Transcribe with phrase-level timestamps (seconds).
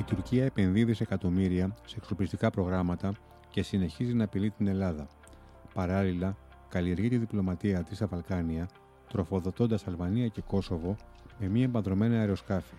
[0.00, 3.12] Η Τουρκία επενδύει δισεκατομμύρια σε εξοπλιστικά προγράμματα
[3.50, 5.08] και συνεχίζει να απειλεί την Ελλάδα.
[5.74, 6.36] Παράλληλα,
[6.68, 8.68] καλλιεργεί τη διπλωματία της στα Βαλκάνια,
[9.08, 10.96] τροφοδοτώντας Αλβανία και Κόσοβο
[11.38, 12.74] με μη εμπαντρωμένα αεροσκάφη.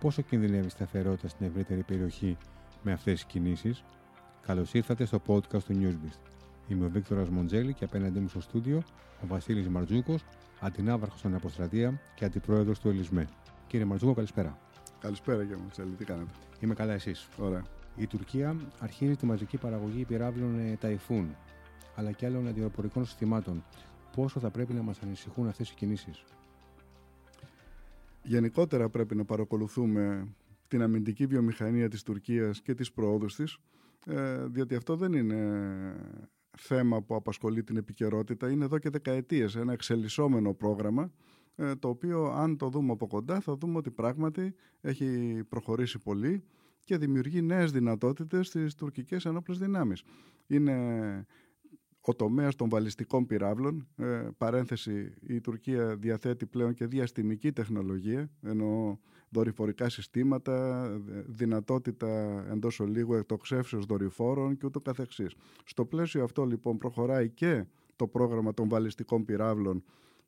[0.00, 2.36] Πόσο κινδυνεύει η σταθερότητα στην ευρύτερη περιοχή
[2.82, 3.84] με αυτές τις κινήσεις,
[4.46, 6.18] καλώς ήρθατε στο podcast του Newsbeast.
[6.68, 8.82] Είμαι ο Βίκτορας Μοντζέλη και απέναντί μου στο στούντιο
[9.22, 10.24] ο Βασίλης Μαρτζούκος,
[10.60, 13.28] αντινάβαρχος στην Αποστρατεία και αντιπρόεδρος του Ελισμέ.
[13.66, 14.58] Κύριε Μαρτζούκο, καλησπέρα.
[15.04, 17.28] Καλησπέρα κύριε Μαρτζέλη, τι κάνετε; Είμαι καλά, εσείς.
[17.38, 17.62] Ωραία.
[17.96, 21.36] Η Τουρκία αρχίζει τη μαζική παραγωγή πυράβλων ε, ταϊφούν
[21.94, 23.64] αλλά και άλλων αντιεροπορικών συστημάτων.
[24.16, 26.24] Πόσο θα πρέπει να μας ανησυχούν αυτές οι κινήσεις;
[28.22, 30.28] Γενικότερα πρέπει να παρακολουθούμε
[30.68, 33.58] την αμυντική βιομηχανία της Τουρκίας και τις προόδους της,
[34.06, 35.62] ε, διότι αυτό δεν είναι
[36.56, 41.08] θέμα που απασχολεί την επικαιρότητα, είναι εδώ και δεκαετίες ένα εξελισσόμενο πρόγραμμα, ε,
[41.78, 46.44] το οποίο αν το δούμε από κοντά θα δούμε ότι πράγματι έχει προχωρήσει πολύ
[46.84, 50.02] και δημιουργεί νέες δυνατότητες στις τουρκικές ενόπλες δυνάμεις.
[50.46, 51.26] Είναι
[52.06, 59.00] ο τομέας των βαλιστικών πυράβλων, ε, παρένθεση η Τουρκία διαθέτει πλέον και διαστημική τεχνολογία, ενώ
[59.28, 60.88] δορυφορικά συστήματα,
[61.26, 65.34] δυνατότητα εντός ολίγου εκτοξεύσεως δορυφόρων και ούτω καθεξής.
[65.64, 67.64] Στο πλαίσιο αυτό λοιπόν προχωράει και
[67.96, 69.84] το πρόγραμμα των βαλιστικών πυράβλων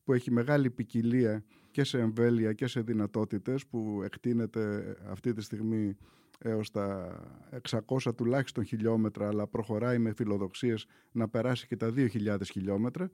[0.07, 5.97] που έχει μεγάλη ποικιλία και σε εμβέλεια και σε δυνατότητες που εκτείνεται αυτή τη στιγμή
[6.39, 7.19] έως τα
[7.87, 13.11] 600 τουλάχιστον χιλιόμετρα αλλά προχωράει με φιλοδοξίες να περάσει και τα 2.000 χιλιόμετρα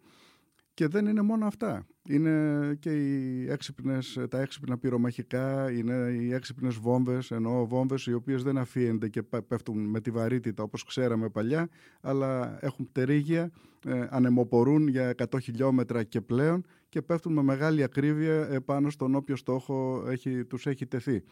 [0.74, 1.86] και δεν είναι μόνο αυτά.
[2.08, 8.42] Είναι και οι έξυπνες, τα έξυπνα πυρομαχικά, είναι οι έξυπνες βόμβες, ενώ βόμβες οι οποίες
[8.42, 11.68] δεν αφήνονται και πέφτουν με τη βαρύτητα όπως ξέραμε παλιά,
[12.00, 13.50] αλλά έχουν πτερίγια,
[13.86, 19.36] ε, ανεμοπορούν για 100 χιλιόμετρα και πλέον και πέφτουν με μεγάλη ακρίβεια πάνω στον όποιο
[19.36, 21.22] στόχο έχει, τους έχει τεθεί.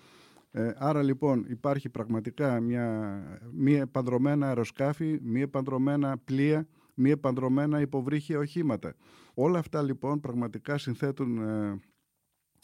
[0.50, 8.38] Ε, άρα λοιπόν υπάρχει πραγματικά μια, μη επανδρομένα αεροσκάφη, μη επανδρομένα πλοία, μη επανδρομένα υποβρύχια
[8.38, 8.94] οχήματα.
[9.34, 11.80] Όλα αυτά λοιπόν πραγματικά συνθέτουν ε,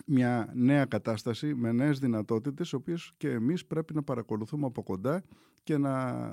[0.07, 5.23] μια νέα κατάσταση με νέες δυνατότητες, οποίες και εμείς πρέπει να παρακολουθούμε από κοντά
[5.67, 6.29] και να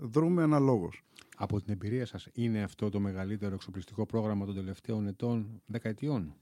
[0.00, 1.02] δρούμε αναλόγως.
[1.36, 6.34] Από την εμπειρία σας, είναι αυτό το μεγαλύτερο εξοπλιστικό πρόγραμμα των τελευταίων ετών, δεκαετιών;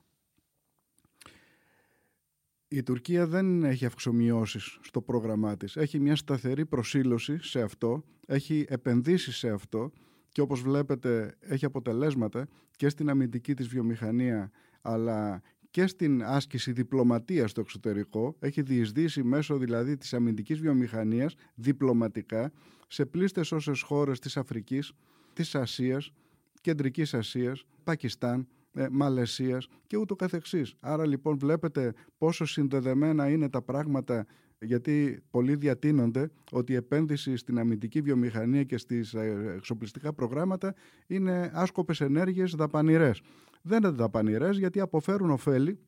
[2.69, 5.77] Η Τουρκία δεν έχει αυξομοιώσεις στο πρόγραμμά της.
[5.77, 9.93] Έχει μια σταθερή προσήλωση σε αυτό, έχει επενδύσεις σε αυτό
[10.29, 14.51] και όπως βλέπετε έχει αποτελέσματα και στην αμυντική της βιομηχανία
[14.81, 15.43] αλλά
[15.75, 18.37] και στην άσκηση διπλωματίας στο εξωτερικό.
[18.39, 22.53] Έχει διεισδύσει μέσω δηλαδή της αμυντικής βιομηχανίας διπλωματικά
[22.89, 24.93] σε πλήστες όσες χώρες της Αφρικής,
[25.33, 26.13] της Ασίας,
[26.61, 30.75] Κεντρικής Ασίας, Πακιστάν, ε, Μαλαισίας και ούτω καθεξής.
[30.81, 34.27] Άρα λοιπόν βλέπετε πόσο συνδεδεμένα είναι τα πράγματα
[34.61, 40.75] γιατί πολλοί διατείνονται ότι η επένδυση στην αμυντική βιομηχανία και στις ε, εξοπλιστικά προγράμματα
[41.07, 43.21] είναι άσκοπες ενέργειες δαπανηρές.
[43.63, 45.79] Δεν είναι δαπανηρές γιατί αποφέρουν ωφέλη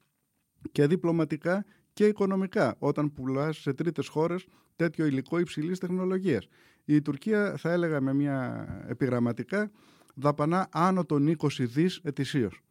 [0.72, 6.48] και διπλωματικά και οικονομικά όταν πουλάς σε τρίτες χώρες τέτοιο υλικό υψηλής τεχνολογίας.
[6.84, 9.70] Η Τουρκία θα έλεγα με μια επιγραμματικά
[10.14, 12.62] δαπανά άνω των 20 δις ετησίως.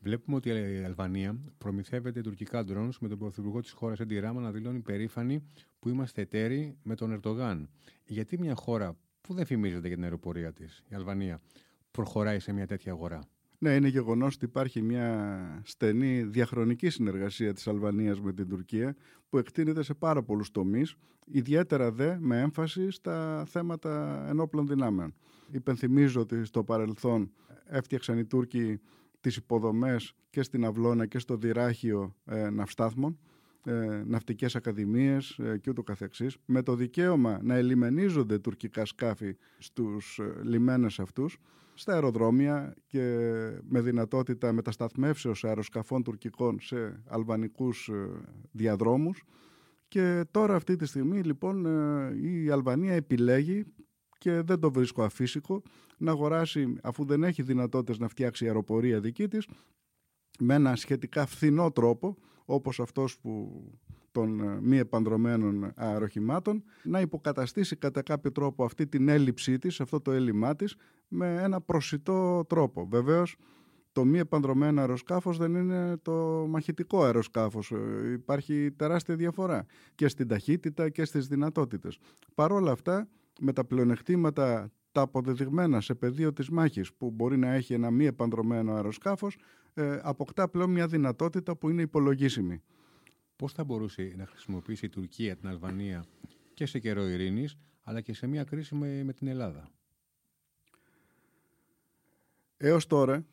[0.00, 4.50] Βλέπουμε ότι η Αλβανία προμηθεύεται τουρκικά ντρόουν με τον πρωθυπουργό της χώρας Έντι Ράμα να
[4.50, 5.42] δηλώνει περήφανη
[5.78, 7.68] που είμαστε εταίροι με τον Ερντογάν.
[8.04, 11.40] Γιατί μια χώρα που δεν φημίζεται για την αεροπορία της, η Αλβανία,
[11.90, 13.20] προχωράει σε μια τέτοια αγορά;
[13.58, 18.96] Ναι, είναι γεγονός ότι υπάρχει μια στενή διαχρονική συνεργασία της Αλβανίας με την Τουρκία
[19.28, 20.94] που εκτείνεται σε πάρα πολλούς τομείς,
[21.26, 25.14] ιδιαίτερα δε με έμφαση στα θέματα ενόπλων δυνάμεων.
[25.50, 27.32] Υπενθυμίζω ότι στο παρελθόν
[27.66, 28.80] έφτιαξαν οι Τούρκοι
[29.20, 33.18] τις υποδομές και στην Αυλώνα και στο Δυράχιο ε, ναυστάθμων,
[33.64, 40.18] ε, ναυτικές ακαδημίες ε, και ούτω καθεξής, με το δικαίωμα να ελιμενίζονται τουρκικά σκάφη στους
[40.18, 41.38] ε, λιμένες αυτούς,
[41.74, 43.00] στα αεροδρόμια και
[43.68, 48.08] με δυνατότητα μετασταθμεύσεως αεροσκαφών τουρκικών σε αλβανικούς ε,
[48.52, 49.22] διαδρόμους.
[49.88, 51.64] Και τώρα αυτή τη στιγμή λοιπόν
[52.22, 53.64] η Αλβανία επιλέγει
[54.18, 55.62] και δεν το βρίσκω αφύσικο
[55.98, 59.48] να αγοράσει αφού δεν έχει δυνατότητες να φτιάξει αεροπορία δική της
[60.38, 63.62] με ένα σχετικά φθηνό τρόπο όπως αυτός που
[64.10, 70.00] των ε, μη επανδρομένων αεροχημάτων να υποκαταστήσει κατά κάποιο τρόπο αυτή την έλλειψή της, αυτό
[70.00, 70.76] το έλλειμμά της
[71.08, 72.86] με ένα προσιτό τρόπο.
[72.90, 73.36] Βεβαίως
[73.92, 77.70] το μη επανδρομένο αεροσκάφος δεν είναι το μαχητικό αεροσκάφος.
[77.70, 81.98] Ε, υπάρχει τεράστια διαφορά και στην ταχύτητα και στις δυνατότητες.
[82.34, 87.52] Παρ' όλα αυτά με τα πλεονεκτήματα τα αποδεδειγμένα σε πεδίο της μάχης που μπορεί να
[87.52, 89.36] έχει ένα μη επανδρομένο αεροσκάφος
[89.74, 92.62] ε, αποκτά πλέον μια δυνατότητα που είναι υπολογίσιμη.
[93.36, 96.04] πώς θα μπορούσε να χρησιμοποιήσει η Τουρκία την Αλβανία
[96.54, 99.70] και σε καιρό ειρήνης, αλλά και σε μια κρίση με, με την Ελλάδα;
[102.56, 103.26] Έως τώρα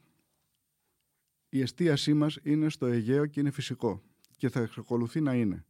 [1.49, 4.01] η εστίασή μας είναι στο Αιγαίο και είναι φυσικό
[4.37, 5.65] και θα εξακολουθεί να είναι.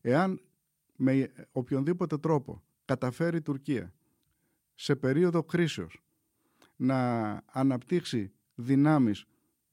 [0.00, 0.40] Εάν
[0.96, 3.94] με οποιονδήποτε τρόπο καταφέρει η Τουρκία
[4.74, 6.02] σε περίοδο κρίσεως
[6.76, 9.24] να αναπτύξει δυνάμεις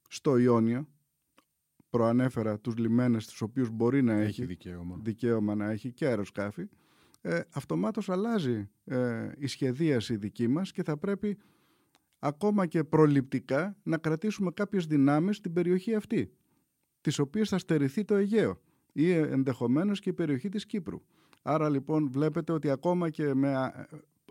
[0.08, 0.88] στο Ιόνιο,
[1.90, 4.98] προανέφερα τους λιμένες τους οποίους μπορεί να έχει, δικαίωμα.
[5.02, 6.68] δικαίωμα να έχει και αεροσκάφη,
[7.20, 11.38] ε, αυτομάτως αλλάζει ε, η σχεδίαση δική μας και θα πρέπει
[12.18, 16.32] ακόμα και προληπτικά να κρατήσουμε κάποιες δυνάμεις στην περιοχή αυτή,
[17.00, 18.60] τις οποίες θα στερηθεί το Αιγαίο
[18.92, 21.02] ή ενδεχομένως και η περιοχή της Κύπρου.
[21.48, 23.72] Άρα λοιπόν βλέπετε ότι ακόμα και με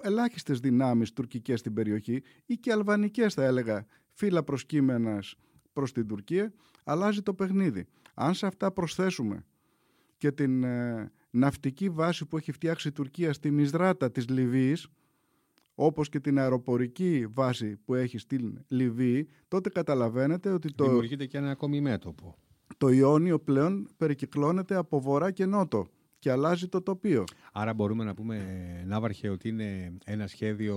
[0.02, 5.36] ελάχιστες δυνάμεις τουρκικές στην περιοχή ή και αλβανικές θα έλεγα φύλλα προσκύμενας
[5.74, 6.54] προς την Τουρκία
[6.84, 7.86] αλλάζει το παιχνίδι.
[8.14, 9.46] Αν σε αυτά προσθέσουμε
[10.18, 14.88] και την ε, ναυτική βάση που έχει φτιάξει η Τουρκία στη Μισδράτα της Λιβύης
[15.76, 20.84] όπως και την αεροπορική βάση που έχει στην Λιβύη, τότε καταλαβαίνετε ότι το...
[20.84, 22.38] Δημιουργείται και ένα ακόμη μέτωπο.
[22.78, 25.88] Το Ιόνιο πλέον περικυκλώνεται από βορρά και νότο
[26.26, 27.24] και αλλάζει το τοπίο.
[27.54, 28.38] Άρα μπορούμε να πούμε,
[28.86, 30.76] Ναύαρχε, ότι είναι ένα σχέδιο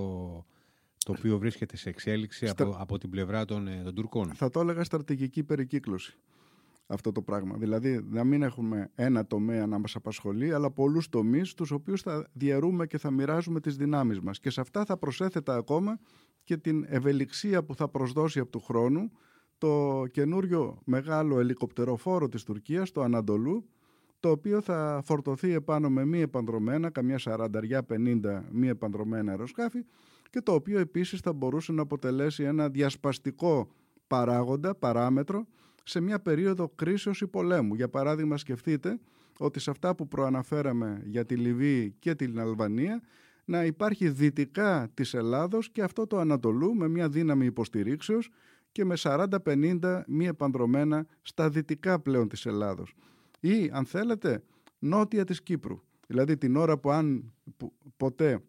[0.99, 4.35] το οποίο βρίσκεται σε εξέλιξη από, από την πλευρά των, ε, των Τουρκών.
[4.35, 6.17] Θα το έλεγα στρατηγική περικύκλωση
[6.87, 7.56] αυτό το πράγμα.
[7.56, 12.29] Δηλαδή να μην έχουμε ένα τομέα να μας απασχολεί, αλλά πολλούς τομείς τους οποίους θα
[12.33, 14.39] διαιρούμε και θα μοιράζουμε τις δυνάμεις μας.
[14.39, 15.99] Και σε αυτά θα προσέθετα ακόμα
[16.45, 19.11] και την ευελιξία που θα προσδώσει από του χρόνου
[19.59, 23.69] το καινούριο μεγάλο ελικοπτεροφόρο της Τουρκίας, το Ανατολού,
[24.20, 29.85] το οποίο θα φορτωθεί επάνω με μη επανδρομένα, καμιά σαρανταριά πενήντα μη επανδρομένα αεροσκάφη
[30.31, 33.70] και το οποίο επίσης θα μπορούσε να αποτελέσει ένα διασπαστικό
[34.06, 35.47] παράγοντα, παράμετρο
[35.85, 37.75] σε μια περίοδο κρίσεως ή πολέμου.
[37.75, 38.99] Για παράδειγμα σκεφτείτε
[39.38, 43.03] ότι σε αυτά που προαναφέραμε για τη Λιβύη και την Αλβανία
[43.44, 48.31] να υπάρχει δυτικά της Ελλάδος και αυτό το Ανατολού με μια δύναμη υποστηρίξεως
[48.73, 52.94] και με 40-50 μη επανδρομένα στα δυτικά πλέον της Ελλάδος.
[53.40, 54.43] Ή αν θέλετε
[54.79, 55.81] νότια της Κύπρου.
[56.06, 57.32] Δηλαδή την ώρα που αν
[57.96, 58.40] ποτέ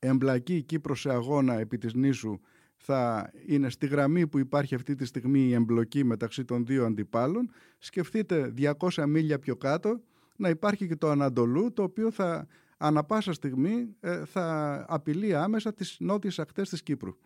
[0.00, 2.40] εμπλακεί η Κύπρος σε αγώνα επί της νήσου
[2.76, 7.50] θα είναι στη γραμμή που υπάρχει αυτή τη στιγμή η εμπλοκή μεταξύ των δύο αντιπάλων.
[7.78, 10.00] Σκεφτείτε 200 μίλια πιο κάτω
[10.36, 12.46] να υπάρχει και το Ανατολού το οποίο θα
[12.76, 17.16] ανα πάσα στιγμή ε, θα απειλεί άμεσα τις νότιες ακτές της Κύπρου.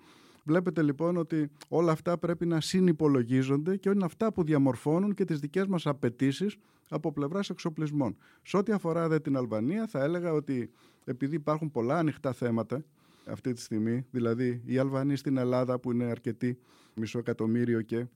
[0.50, 5.38] Βλέπετε λοιπόν ότι όλα αυτά πρέπει να συνυπολογίζονται και είναι αυτά που διαμορφώνουν και τις
[5.38, 6.56] δικές μας απαιτήσεις
[6.88, 8.17] από πλευράς εξοπλισμών.
[8.43, 10.70] Σε ό,τι αφορά δε την Αλβανία θα έλεγα ότι
[11.05, 12.85] επειδή υπάρχουν πολλά ανοιχτά θέματα
[13.26, 16.58] αυτή τη στιγμή, δηλαδή οι Αλβανοί στην Ελλάδα που είναι αρκετοί,
[16.94, 18.06] μισό εκατομμύριο και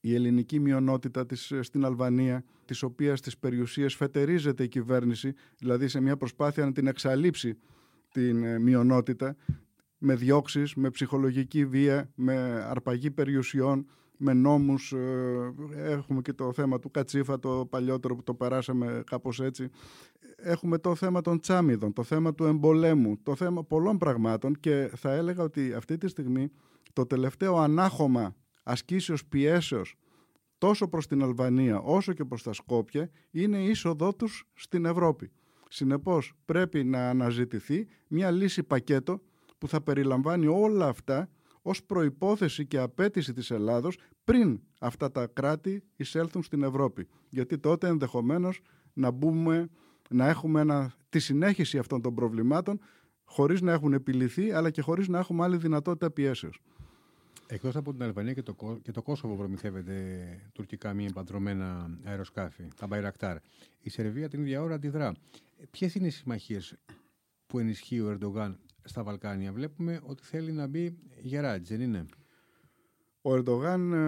[0.00, 6.00] η ελληνική μειονότητα της, στην Αλβανία, της οποίας της περιουσίας φετερίζεται η κυβέρνηση, δηλαδή σε
[6.00, 7.58] μια προσπάθεια να την εξαλείψει
[8.12, 9.36] την ε, μειονότητα,
[9.98, 12.36] με διώξεις, με ψυχολογική βία, με
[12.68, 13.86] αρπαγή περιουσιών,
[14.16, 14.92] με νόμους.
[14.92, 19.70] Ε, έχουμε και το θέμα του Κατσίφα, το παλιότερο που το περάσαμε κάπως έτσι
[20.36, 25.12] έχουμε το θέμα των τσάμιδων, το θέμα του εμπολέμου, το θέμα πολλών πραγμάτων και θα
[25.12, 26.50] έλεγα ότι αυτή τη στιγμή
[26.92, 29.94] το τελευταίο ανάχωμα ασκήσεως πιέσεως
[30.58, 35.30] τόσο προς την Αλβανία όσο και προς τα Σκόπια είναι η είσοδό τους στην Ευρώπη.
[35.68, 39.20] Συνεπώς πρέπει να αναζητηθεί μια λύση πακέτο
[39.58, 41.28] που θα περιλαμβάνει όλα αυτά
[41.62, 47.08] ως προϋπόθεση και απέτηση της Ελλάδος πριν αυτά τα κράτη εισέλθουν στην Ευρώπη.
[47.28, 48.60] Γιατί τότε ενδεχομένως
[48.92, 49.68] να μπούμε
[50.10, 52.80] να έχουμε ένα, τη συνέχιση αυτών των προβλημάτων
[53.24, 56.60] χωρίς να έχουν επιληθεί αλλά και χωρίς να έχουμε άλλη δυνατότητα πιέσεως.
[57.46, 59.94] Εκτός από την Αλβανία και το, και το Κόσοβο προμηθεύεται
[60.52, 63.36] τουρκικά μη εμπαντρωμένα αεροσκάφη, τα Μπαϊρακτάρ.
[63.80, 65.12] Η Σερβία την ίδια ώρα αντιδρά.
[65.70, 66.76] Ποιες είναι οι συμμαχίες
[67.46, 69.52] που ενισχύει ο Ερντογάν στα Βαλκάνια.
[69.52, 72.06] Βλέπουμε ότι θέλει να μπει γεράτζ, δεν είναι;
[73.22, 73.98] Ο Ερντογάν ε,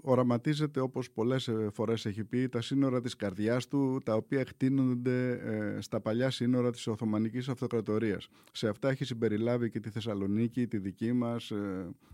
[0.00, 5.30] οραματίζεται, όπως πολλές ε, φορές έχει πει, τα σύνορα της καρδιάς του, τα οποία εκτείνονται
[5.30, 8.28] ε, στα παλιά σύνορα της Οθωμανικής Αυτοκρατορίας.
[8.52, 11.52] Σε αυτά έχει συμπεριλάβει και τη Θεσσαλονίκη, τη δική μας,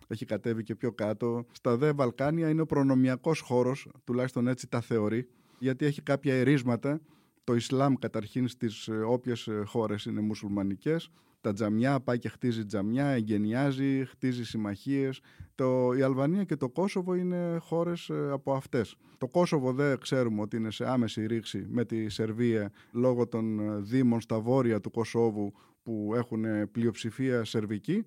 [0.06, 1.47] έχει κατέβει και πιο κάτω.
[1.52, 7.00] Στα δε Βαλκάνια είναι ο προνομιακός χώρος, τουλάχιστον έτσι τα θεωρεί, γιατί έχει κάποια ερίσματα.
[7.44, 14.04] Το Ισλάμ καταρχήν στις όποιες χώρες είναι μουσουλμανικές, τα τζαμιά, πάει και χτίζει τζαμιά, εγκαινιάζει,
[14.04, 15.21] χτίζει συμμαχίες.
[15.54, 18.97] Το, η Αλβανία και το Κόσοβο είναι χώρες ε, από αυτές.
[19.18, 23.80] Το Κόσοβο δεν ξέρουμε ότι είναι σε άμεση ρήξη με τη Σερβία λόγω των ε,
[23.80, 25.52] δήμων στα βόρεια του Κόσοβου
[25.83, 28.04] που έχουν πλειοψηφία σερβική.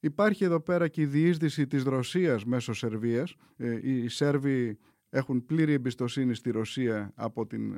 [0.00, 3.34] Υπάρχει εδώ πέρα και η διείσδυση της Ρωσίας μέσω Σερβίας.
[3.56, 4.78] Ε, οι Σέρβοι
[5.10, 7.74] έχουν πλήρη εμπιστοσύνη στη Ρωσία από την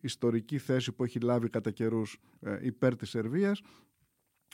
[0.00, 2.18] ιστορική θέση που έχει λάβει κατά καιρούς
[2.60, 3.60] υπέρ της Σερβίας.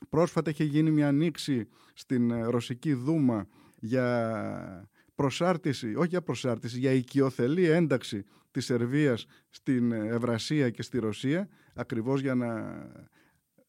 [0.09, 3.47] Πρόσφατα είχε γίνει μια ανοίξη στην Ρωσική Δούμα
[3.79, 11.49] για προσάρτηση, όχι για προσάρτηση, για οικειοθελή ένταξη της Σερβίας στην Ευρασία και στη Ρωσία,
[11.75, 12.49] ακριβώς για να,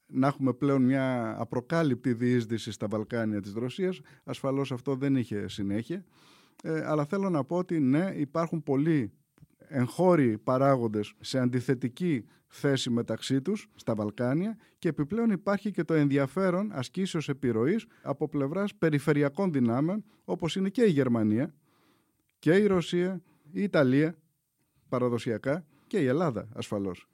[0.06, 4.00] να έχουμε πλέον μια απροκάλυπτη διείσδυση στα Βαλκάνια της Ρωσίας.
[4.24, 6.06] Ασφαλώς αυτό δεν είχε συνέχεια.
[6.64, 9.12] Ε, αλλά θέλω να πω ότι ναι, υπάρχουν πολλοί
[9.72, 16.72] εγχώροι παράγοντες σε αντιθετική θέση μεταξύ τους στα Βαλκάνια και επιπλέον υπάρχει και το ενδιαφέρον
[16.74, 21.54] ασκήσεως επιρροής από πλευράς περιφερειακών δυνάμεων όπως είναι και η Γερμανία
[22.40, 24.16] και η Ρωσία, η Ιταλία
[24.90, 27.11] παραδοσιακά και η Ελλάδα ασφαλώς.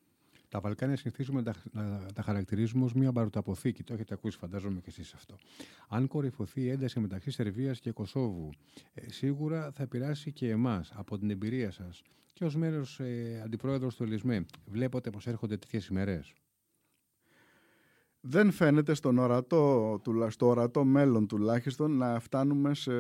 [0.50, 3.84] Τα Βαλκάνια συνηθίζουμε να τα χαρακτηρίζουμε ως μια μπαρουταποθήκη.
[3.84, 5.36] Το έχετε ακούσει, φαντάζομαι και εσείς αυτό.
[5.88, 8.50] Αν κορυφωθεί η ένταση μεταξύ Σερβίας και Κωσόβου,
[8.94, 12.02] ε, σίγουρα θα επηρεάσει και εμάς από την εμπειρία σας
[12.34, 14.46] και ως μέρος ε, αντιπρόεδρος του ΕΛΙΣΜΕ.
[14.66, 16.20] Βλέπετε πως έρχονται τέτοιες ημέρε.
[18.22, 22.92] Δεν φαίνεται στον ορατό, στο ορατό μέλλον τουλάχιστον να φτάνουμε σε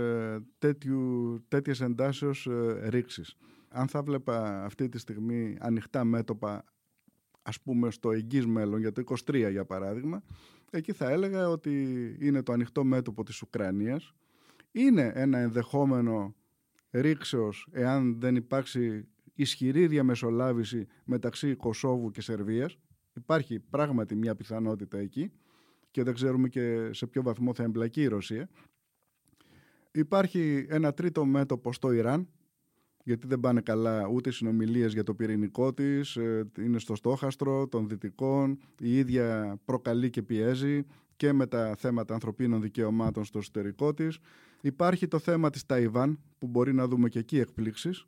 [0.57, 3.35] τέτοιου, τέτοιες εντάσεις ε, ρήξης.
[3.69, 6.63] Αν θα βλέπα αυτή τη στιγμή ανοιχτά μέτωπα
[7.47, 10.23] ας πούμε στο εγγύς μέλλον για το 23 για παράδειγμα
[10.71, 11.73] εκεί θα έλεγα ότι
[12.19, 14.13] είναι το ανοιχτό μέτωπο της Ουκρανίας.
[14.71, 16.35] Είναι ένα ενδεχόμενο
[16.91, 22.77] ρήξεως εάν δεν υπάρξει ισχυρή διαμεσολάβηση μεταξύ Κωσόβου και Σερβίας.
[23.13, 25.31] Υπάρχει πράγματι μια πιθανότητα εκεί
[25.91, 28.49] και δεν ξέρουμε και σε ποιο βαθμό θα εμπλακεί η Ρωσία.
[29.91, 32.29] Υπάρχει ένα τρίτο μέτωπο στο Ιράν
[33.07, 37.67] γιατί δεν πάνε καλά ούτε οι συνομιλίες για το πυρηνικό της, ε, είναι στο στόχαστρο
[37.67, 40.85] των δυτικών, η ίδια προκαλεί και πιέζει
[41.15, 44.17] και με τα θέματα ανθρωπίνων δικαιωμάτων στο εσωτερικό της.
[44.61, 48.05] Υπάρχει το θέμα της Ταϊβάν, που μπορεί να δούμε και εκεί εκπλήξεις,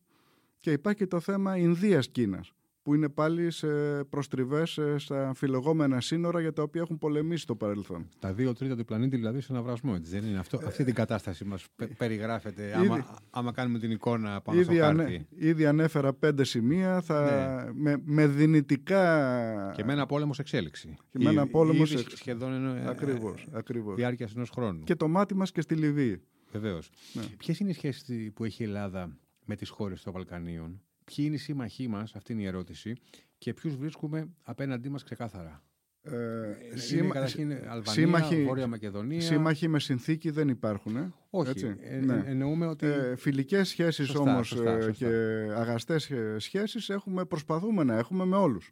[0.59, 2.53] και υπάρχει το θέμα Ινδίας-Κίνας
[2.89, 3.67] που είναι πάλι σε
[4.03, 8.09] προστριβές ε, στα φιλογόμενα σύνορα για τα οποία έχουν πολεμήσει το παρελθόν.
[8.19, 10.93] Τα δύο τρίτα του πλανήτη δηλαδή σε ένα βρασμό, έτσι δεν είναι αυτό; αυτή την
[10.93, 11.65] κατάσταση μας
[11.97, 15.27] περιγράφεται, άμα, άμα κάνουμε την εικόνα πάνω ήδη στο χάρτη.
[15.29, 17.23] ήδη ανέφερα πέντε σημεία, θα,
[17.65, 17.71] ναι.
[17.73, 19.73] με, με δυνητικά...
[19.75, 20.95] Και με ένα πόλεμος σε εξέλιξη.
[21.11, 22.17] Και με ένα πόλεμος σε εξέλιξη.
[22.17, 23.95] Σχεδόν ακριβώς, ε, ακριβώς.
[23.95, 24.83] διάρκεια ενός χρόνου.
[24.83, 26.21] Και το μάτι μας και στη Λιβύη.
[26.51, 26.89] Βεβαίως.
[27.13, 27.23] Ναι.
[27.37, 30.81] Ποιες είναι οι σχέσεις που έχει η Ελλάδα με τις χώρες των Βαλκανίων;
[31.15, 32.95] Ποιοι είναι οι σύμμαχοί μας, αυτή είναι η ερώτηση,
[33.37, 35.63] και ποιους βρίσκουμε απέναντί μας ξεκάθαρα.
[36.01, 36.15] Ε,
[36.71, 37.13] ε σύμα...
[37.13, 39.21] καταρχήν Αλβανία, σύμμαχοι, Βόρεια Μακεδονία.
[39.21, 40.95] Σύμμαχοι με συνθήκη δεν υπάρχουν.
[40.95, 41.49] Ε; Όχι.
[41.49, 41.75] Έτσι.
[41.79, 42.23] Ε, ναι.
[42.25, 42.85] Εννοούμε ότι.
[42.85, 45.05] Ε, Φιλικές σχέσεις όμως ε, και
[45.55, 46.91] αγαστές σχέσεις
[47.27, 48.71] προσπαθούμε να έχουμε με όλους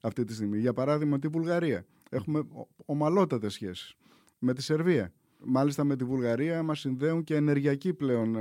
[0.00, 0.58] αυτή τη στιγμή.
[0.58, 1.84] Για παράδειγμα, τη Βουλγαρία.
[2.10, 2.42] Έχουμε
[2.86, 3.94] ομαλότατες σχέσεις.
[4.38, 5.12] Με τη Σερβία.
[5.44, 8.36] Μάλιστα με τη Βουλγαρία μας συνδέουν και ενεργειακή πλέον,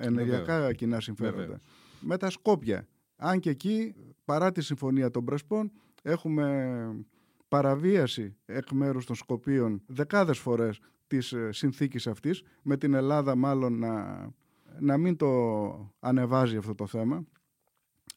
[0.00, 1.60] ενεργειακά κοινά συμφέροντα
[2.04, 2.88] με τα Σκόπια.
[3.16, 3.94] Αν και εκεί,
[4.24, 7.06] παρά τη συμφωνία των Πρεσπών, έχουμε
[7.48, 13.78] παραβίαση εκ μέρους των Σκοπίων δεκάδες φορές της ε, συνθήκης αυτής, με την Ελλάδα μάλλον
[13.78, 14.26] να,
[14.80, 15.28] να μην το
[16.00, 17.24] ανεβάζει αυτό το θέμα.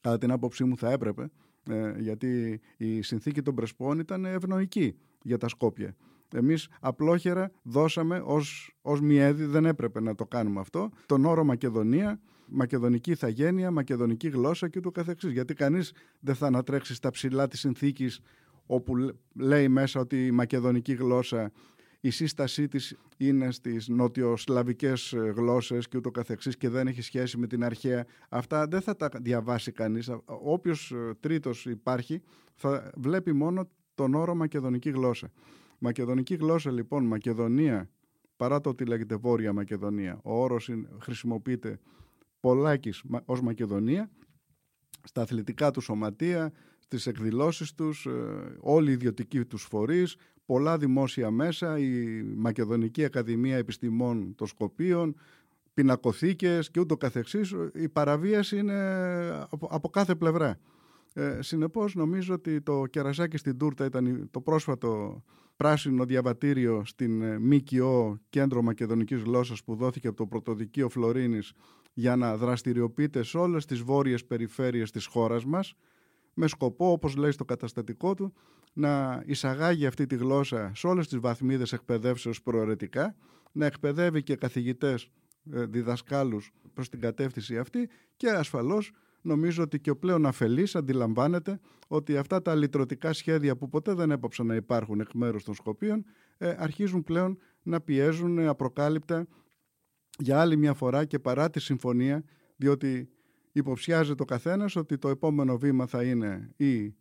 [0.01, 1.29] Κατά την άποψή μου θα έπρεπε,
[1.69, 5.95] ε, γιατί η συνθήκη των Πρεσπών ήταν ευνοϊκή για τα Σκόπια.
[6.33, 12.19] Εμείς απλόχερα δώσαμε ως, ως μιέδη, δεν έπρεπε να το κάνουμε αυτό, τον όρο Μακεδονία,
[12.49, 15.31] μακεδονική ηθαγένεια, μακεδονική γλώσσα και ούτω καθεξής.
[15.31, 18.19] Γιατί κανείς δεν θα ανατρέξει στα ψηλά της συνθήκης
[18.65, 18.93] όπου
[19.33, 21.51] λέει μέσα ότι η μακεδονική γλώσσα
[21.99, 27.47] η σύστασή της είναι στις νοτιοσλαβικές γλώσσες και ούτω καθεξής και δεν έχει σχέση με
[27.47, 28.05] την αρχαία.
[28.29, 30.09] Αυτά δεν θα τα διαβάσει κανείς.
[30.25, 32.21] Όποιος ε, τρίτος υπάρχει
[32.55, 35.31] θα βλέπει μόνο τον όρο μακεδονική γλώσσα.
[35.77, 37.89] Μακεδονική γλώσσα λοιπόν, Μακεδονία,
[38.35, 41.79] παρά το ότι λέγεται Βόρεια Μακεδονία, ο όρος χρησιμοποιείται
[42.39, 44.09] πολλάκις ως Μακεδονία,
[45.03, 50.15] στα αθλητικά του σωματεία, στις εκδηλώσεις τους, ε, όλοι οι ιδιωτικοί τους φορείς,
[50.45, 55.15] πολλά δημόσια μέσα, η Μακεδονική Ακαδημία Επιστημών των Σκοπίων,
[55.73, 57.55] πινακοθήκες και ούτω καθεξής.
[57.73, 58.77] Η παραβίαση είναι
[59.49, 60.59] από, κάθε πλευρά.
[61.13, 65.23] Ε, συνεπώς νομίζω ότι το κερασάκι στην τούρτα ήταν το πρόσφατο
[65.55, 71.53] πράσινο διαβατήριο στην ε, ΜΚΟ Κέντρο Μακεδονικής Γλώσσας που δόθηκε από το Πρωτοδικείο Φλωρίνης
[71.97, 75.73] για να δραστηριοποιείται σε όλες τις βόρειες περιφέρειες της χώρας μας
[76.33, 78.33] με σκοπό, όπως λέει στο καταστατικό του,
[78.73, 83.15] να εισαγάγει αυτή τη γλώσσα σε όλες τις βαθμίδες εκπαιδεύσεως προαιρετικά,
[83.51, 85.09] να εκπαιδεύει και καθηγητές
[85.51, 91.59] ε, διδασκάλους προς την κατεύθυνση αυτή και ασφαλώς νομίζω ότι και ο πλέον αφελής αντιλαμβάνεται
[91.87, 96.05] ότι αυτά τα λυτρωτικά σχέδια που ποτέ δεν έπαψαν να υπάρχουν εκ μέρους των Σκοπίων
[96.37, 99.27] ε, αρχίζουν πλέον να πιέζουν απροκάλυπτα
[100.17, 102.23] για άλλη μια φορά και παρά τη συμφωνία
[102.55, 103.09] διότι
[103.51, 106.95] υποψιάζεται ο καθένας ότι το επόμενο βήμα θα είναι η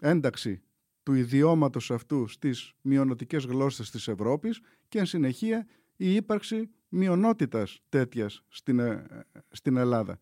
[0.00, 0.62] ένταξη
[1.02, 5.66] του ιδιώματος αυτού στις μειονοτικές γλώσσες της Ευρώπης και εν συνεχεία
[5.96, 9.06] η ύπαρξη μειονότητας τέτοιας στην, ε,
[9.50, 10.18] στην Ελλάδα.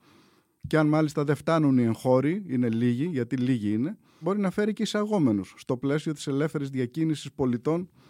[0.66, 4.72] Και αν μάλιστα δεν φτάνουν οι εγχώροι, είναι λίγοι, γιατί λίγοι είναι, μπορεί να φέρει
[4.72, 8.09] και εισαγόμενους στο πλαίσιο της ελεύθερης διακίνησης πολιτών ε,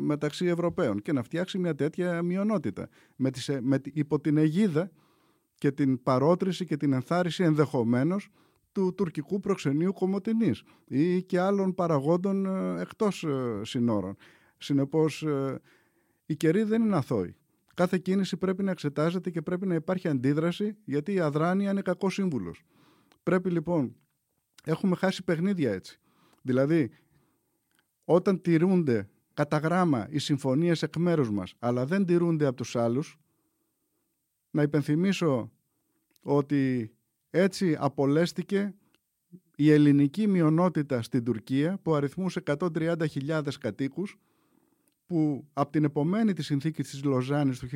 [0.00, 4.90] μεταξύ Ευρωπαίων και να φτιάξει μια τέτοια μειονότητα με τις, ε, με, υπό την αιγίδα
[5.54, 8.28] και την παρότριση και την ενθάρρυνση ενδεχομένως
[8.72, 14.16] του τουρκικού προξενείου Κομωτινής ή και άλλων παραγόντων ε, εκτός ε, συνόρων.
[14.58, 15.60] Συνεπώς, ε,
[16.26, 17.36] η καιρή δεν είναι αθώη.
[17.74, 22.14] Κάθε κίνηση πρέπει να εξετάζεται και πρέπει να υπάρχει αντίδραση γιατί η αδράνεια είναι κακός
[22.14, 22.62] σύμβουλος.
[23.22, 23.96] Πρέπει λοιπόν,
[24.64, 26.00] έχουμε χάσει παιχνίδια έτσι.
[26.42, 26.90] Δηλαδή,
[28.04, 33.18] όταν τηρούνται κατά γράμμα οι συμφωνίες εκ μέρους μας, αλλά δεν τηρούνται από τους άλλους,
[34.50, 35.50] να υπενθυμίσω
[36.22, 36.92] ότι
[37.30, 38.74] έτσι απολέστηκε
[39.56, 44.18] η ελληνική μειονότητα στην Τουρκία που αριθμούσε 130.000 κατοίκους
[45.06, 47.68] που από την επομένη της συνθήκης της Λοζάνης του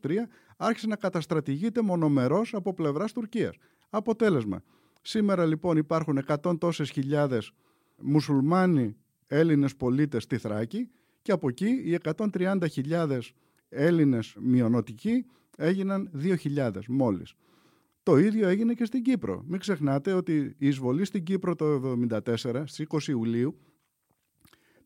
[0.00, 0.12] 1923
[0.56, 3.56] άρχισε να καταστρατηγείται μονομερός από πλευράς Τουρκίας.
[3.90, 4.62] Αποτέλεσμα,
[5.02, 7.52] σήμερα λοιπόν υπάρχουν 100 τόσες χιλιάδες
[7.96, 8.96] μουσουλμάνοι
[9.28, 10.90] Έλληνες πολίτες στη Θράκη
[11.22, 11.98] και από εκεί οι
[12.32, 13.20] 130.000
[13.68, 15.24] Έλληνες μειονοτικοί
[15.56, 17.34] έγιναν 2.000 μόλις.
[18.02, 19.44] Το ίδιο έγινε και στην Κύπρο.
[19.46, 23.58] Μην ξεχνάτε ότι η εισβολή στην Κύπρο το 1974, στις 20 Ιουλίου,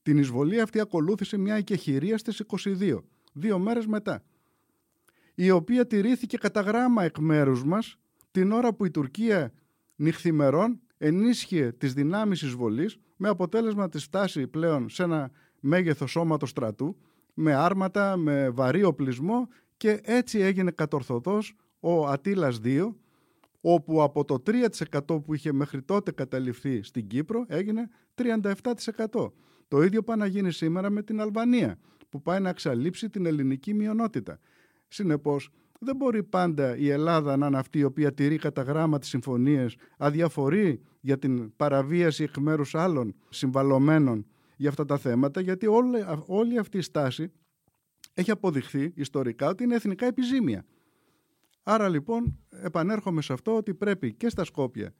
[0.02, 2.42] την εισβολή αυτή ακολούθησε μια εκεχηρία στις
[2.80, 2.98] 22,
[3.32, 4.24] δύο μέρες μετά,
[5.34, 7.96] η οποία τηρήθηκε κατά γράμμα εκ μέρους μας
[8.30, 9.52] την ώρα που η Τουρκία
[9.96, 15.30] νυχθημερών ενίσχυε τις δυνάμεις εισβολής με αποτέλεσμα τη στάση πλέον σε ένα
[15.60, 16.96] μέγεθος σώματος στρατού,
[17.34, 22.94] με άρματα, με βαρύ οπλισμό και έτσι έγινε κατορθωτός ο Ατήλας 2
[23.60, 29.32] όπου από το 3% που είχε μέχρι τότε καταληφθεί στην Κύπρο έγινε 37%.
[29.68, 33.74] Το ίδιο πάει να γίνει σήμερα με την Αλβανία, που πάει να εξαλείψει την ελληνική
[33.74, 34.38] μειονότητα.
[34.88, 35.50] Συνεπώς,
[35.84, 39.76] δεν μπορεί πάντα η Ελλάδα να είναι αυτή η οποία τηρεί κατά γράμμα τις συμφωνίες,
[39.98, 46.58] αδιαφορεί για την παραβίαση εκ μέρους άλλων συμβαλωμένων για αυτά τα θέματα, γιατί όλη, όλη
[46.58, 47.32] αυτή η στάση
[48.14, 50.64] έχει αποδειχθεί ιστορικά ότι είναι εθνικά επιζήμια.
[51.62, 54.94] Άρα λοιπόν επανέρχομαι σε αυτό ότι πρέπει και στα Σκόπια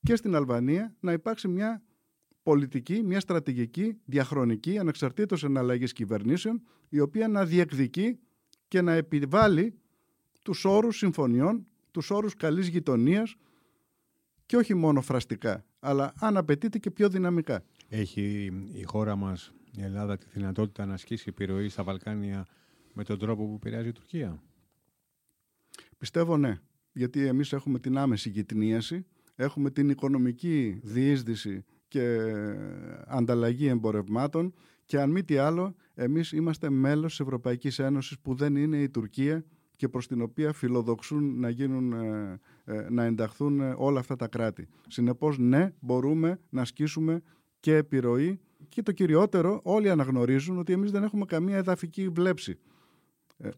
[0.00, 1.82] και στην Αλβανία να υπάρξει μια
[2.42, 8.18] πολιτική, μια στρατηγική, διαχρονική, ανεξαρτήτως εναλλαγής κυβερνήσεων, η οποία να διεκδικεί
[8.68, 9.78] και να επιβάλλει
[10.44, 13.36] τους όρους συμφωνιών, τους όρους καλής γειτονίας
[14.46, 17.64] και όχι μόνο φραστικά, αλλά αν απαιτείται και πιο δυναμικά.
[17.88, 22.46] Έχει η χώρα μας, η Ελλάδα, τη δυνατότητα να ασκήσει επιρροή στα Βαλκάνια
[22.92, 24.42] με τον τρόπο που επηρεάζει η Τουρκία;
[25.98, 26.58] Πιστεύω ναι,
[26.92, 32.18] γιατί εμείς έχουμε την άμεση γυτνίαση, έχουμε την οικονομική διείσδυση και
[33.06, 34.54] ανταλλαγή εμπορευμάτων
[34.84, 38.88] και αν μη τι άλλο, εμείς είμαστε μέλος της Ευρωπαϊκής Ένωσης που δεν είναι η
[38.88, 39.44] Τουρκία
[39.76, 44.28] και προς την οποία φιλοδοξούν να, γίνουν, ε, ε, να ενταχθούν ε, όλα αυτά τα
[44.28, 44.68] κράτη.
[44.88, 47.22] Συνεπώς, ναι, μπορούμε να ασκήσουμε
[47.60, 52.58] και επιρροή και το κυριότερο, όλοι αναγνωρίζουν ότι εμείς δεν έχουμε καμία εδαφική βλέψη
[53.36, 53.50] ε,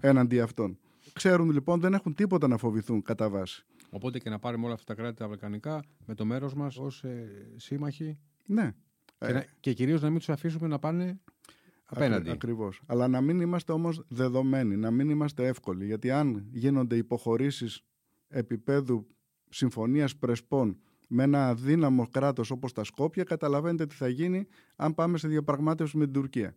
[0.00, 0.78] έναντι αυτών.
[1.12, 3.64] Ξέρουν λοιπόν, δεν έχουν τίποτα να φοβηθούν κατά βάση.
[3.90, 7.04] Οπότε και να πάρουμε όλα αυτά τα κράτη τα βαλκανικά με το μέρος μας ως
[7.04, 8.18] ε, σύμμαχοι.
[8.46, 8.74] Ναι.
[9.18, 11.20] Και, ε, και κυρίως να μην τους αφήσουμε να πάνε
[11.88, 12.30] απέναντι.
[12.30, 12.80] Ακριβώς.
[12.86, 15.84] Αλλά να μην είμαστε όμως δεδομένοι, να μην είμαστε εύκολοι.
[15.84, 17.82] Γιατί αν γίνονται υποχωρήσεις
[18.28, 19.06] επίπεδου
[19.48, 24.46] συμφωνίας πρεσπών με ένα αδύναμο κράτος όπως τα Σκόπια, καταλαβαίνετε τι θα γίνει
[24.76, 26.54] αν πάμε σε διαπραγμάτευση με την Τουρκία.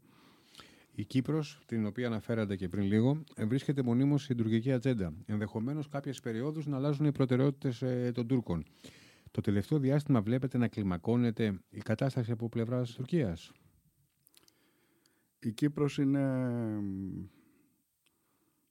[0.93, 5.13] Η Κύπρος, την οποία αναφέρατε και πριν λίγο, βρίσκεται μονίμως στην τουρκική ατζέντα.
[5.25, 8.65] Ενδεχομένως κάποιες περιόδους να αλλάζουν οι προτεραιότητες ε, των Τούρκων.
[9.31, 13.51] Το τελευταίο διάστημα βλέπετε να κλιμακώνεται η κατάσταση από πλευράς τη Τουρκίας.
[15.43, 16.43] Η Κύπρος είναι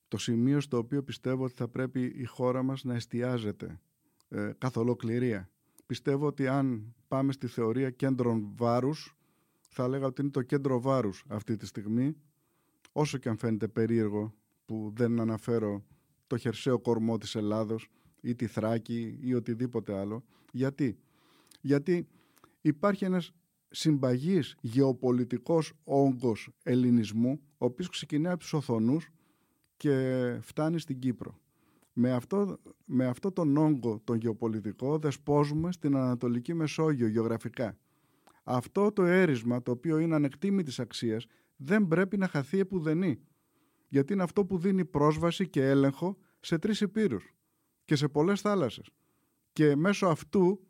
[0.09, 3.81] το σημείο στο οποίο πιστεύω ότι θα πρέπει η χώρα μας να εστιάζεται
[4.29, 5.51] ε, καθ' ολοκληρία.
[5.87, 9.17] Πιστεύω ότι αν πάμε στη θεωρία κέντρων βάρους,
[9.69, 12.17] θα έλεγα ότι είναι το κέντρο βάρους αυτή τη στιγμή,
[12.93, 14.35] όσο και αν φαίνεται περίεργο
[14.67, 15.85] που δεν αναφέρω
[16.27, 17.89] το χερσαίο κορμό της Ελλάδος
[18.21, 20.25] ή τη Θράκη ή οτιδήποτε άλλο.
[20.53, 20.99] Γιατί,
[21.61, 22.09] Γιατί
[22.61, 23.33] υπάρχει ένας
[23.71, 29.09] συμπαγής γεωπολιτικός όγκος ελληνισμού, ο οποίος ξεκινάει από τους Οθονούς
[29.77, 31.39] και φτάνει στην Κύπρο.
[31.93, 37.79] Με αυτό, με αυτό τον όγκο τον γεωπολιτικό δεσπόζουμε στην Ανατολική Μεσόγειο γεωγραφικά.
[38.45, 43.21] Αυτό το έρισμα, το οποίο είναι ανεκτήμητης αξίας, δεν πρέπει να χαθεί επουδενή.
[43.89, 47.35] Γιατί είναι αυτό που δίνει πρόσβαση και έλεγχο σε τρεις υπήρους.
[47.85, 48.91] και σε πολλές θάλασσες.
[49.53, 50.61] Και μέσω αυτού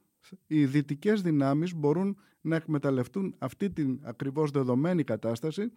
[0.46, 5.72] οι δυτικές δυνάμεις μπορούν να εκμεταλλευτούν αυτή την ακριβώς δεδομένη κατάσταση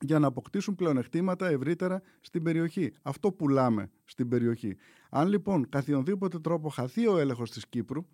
[0.00, 2.92] για να αποκτήσουν πλεονεκτήματα ευρύτερα στην περιοχή.
[3.02, 4.76] Αυτό πουλάμε στην περιοχή.
[5.10, 8.06] Αν λοιπόν καθιονδήποτε τρόπο χαθεί ο έλεγχος της Κύπρου,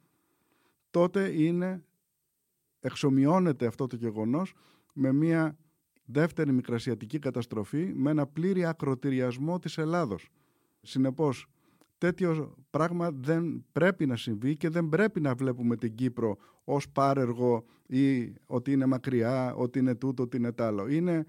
[0.91, 1.85] τότε είναι,
[2.81, 4.55] εξομοιώνεται αυτό το γεγονός
[4.93, 5.59] με μια
[6.05, 10.29] δεύτερη μικρασιατική καταστροφή, με ένα πλήρη ακροτηριασμό της Ελλάδος.
[10.83, 11.47] Συνεπώς,
[11.99, 17.65] τέτοιο πράγμα δεν πρέπει να συμβεί και δεν πρέπει να βλέπουμε την Κύπρο ως πάρεργο
[17.87, 20.89] ή ότι είναι μακριά, ότι είναι τούτο, ότι είναι τ' άλλο.
[20.89, 21.27] Είναι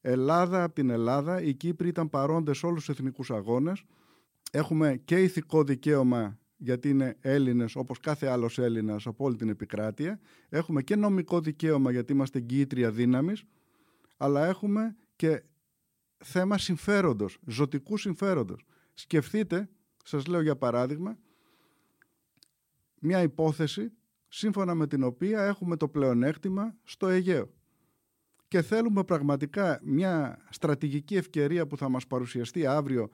[0.00, 3.84] Ελλάδα από την Ελλάδα, οι Κύπροι ήταν παρόντες σε όλους τους εθνικούς αγώνες.
[4.50, 10.20] Έχουμε και ηθικό δικαίωμα γιατί είναι Έλληνες όπως κάθε άλλος Έλληνας από όλη την επικράτεια.
[10.48, 13.44] Έχουμε και νομικό δικαίωμα γιατί είμαστε γκήτρια δύναμης,
[14.16, 15.42] αλλά έχουμε και
[16.24, 18.64] θέμα συμφέροντος, ζωτικού συμφέροντος.
[18.94, 19.68] Σκεφτείτε,
[20.02, 21.18] σας λέω για παράδειγμα,
[23.00, 23.92] μια υπόθεση
[24.28, 27.50] σύμφωνα με την οποία έχουμε το πλεονέκτημα στο Αιγαίο
[28.52, 33.10] και θέλουμε πραγματικά μια στρατηγική ευκαιρία που θα μας παρουσιαστεί αύριο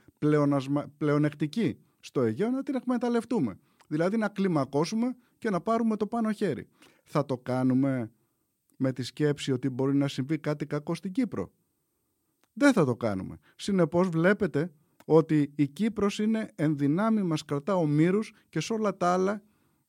[0.99, 3.59] πλεονεκτική στο Αιγαίο να την εκμεταλλευτούμε.
[3.87, 6.69] Δηλαδή να κλιμακώσουμε και να πάρουμε το πάνω χέρι.
[7.05, 8.11] Θα το κάνουμε
[8.77, 11.51] με τη σκέψη ότι μπορεί να συμβεί κάτι κακό στην Κύπρο.
[12.53, 13.39] Δεν θα το κάνουμε.
[13.57, 14.73] Συνεπώς βλέπετε
[15.11, 19.43] ότι η Κύπρος είναι ενδυνάμει μας κρατά ο μύρους και σε όλα τα άλλα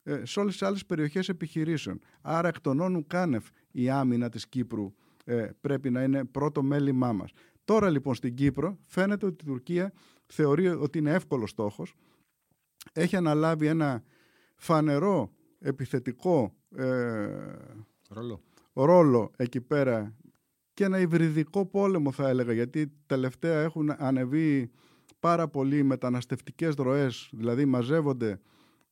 [0.03, 1.99] ε, σε όλες τις άλλες περιοχές επιχειρήσεων.
[2.21, 4.93] Άρα εκ των όνου κάνευ η άμυνα της Κύπρου
[5.25, 7.31] ε, πρέπει να είναι πρώτο μέλημά μας.
[7.65, 9.93] Τώρα λοιπόν στην Κύπρο φαίνεται ότι η Τουρκία
[10.25, 11.95] θεωρεί ότι είναι εύκολος στόχος.
[12.93, 14.03] Έχει αναλάβει ένα
[14.55, 17.27] φανερό επιθετικό ε,
[18.09, 18.41] ρόλο.
[18.73, 20.15] ρόλο εκεί πέρα
[20.73, 24.71] και ένα υβριδικό πόλεμο θα έλεγα γιατί τελευταία έχουν ανεβεί
[25.19, 27.29] πάρα πολλοί μεταναστευτικές ροές.
[27.31, 28.39] Δηλαδή μαζεύονται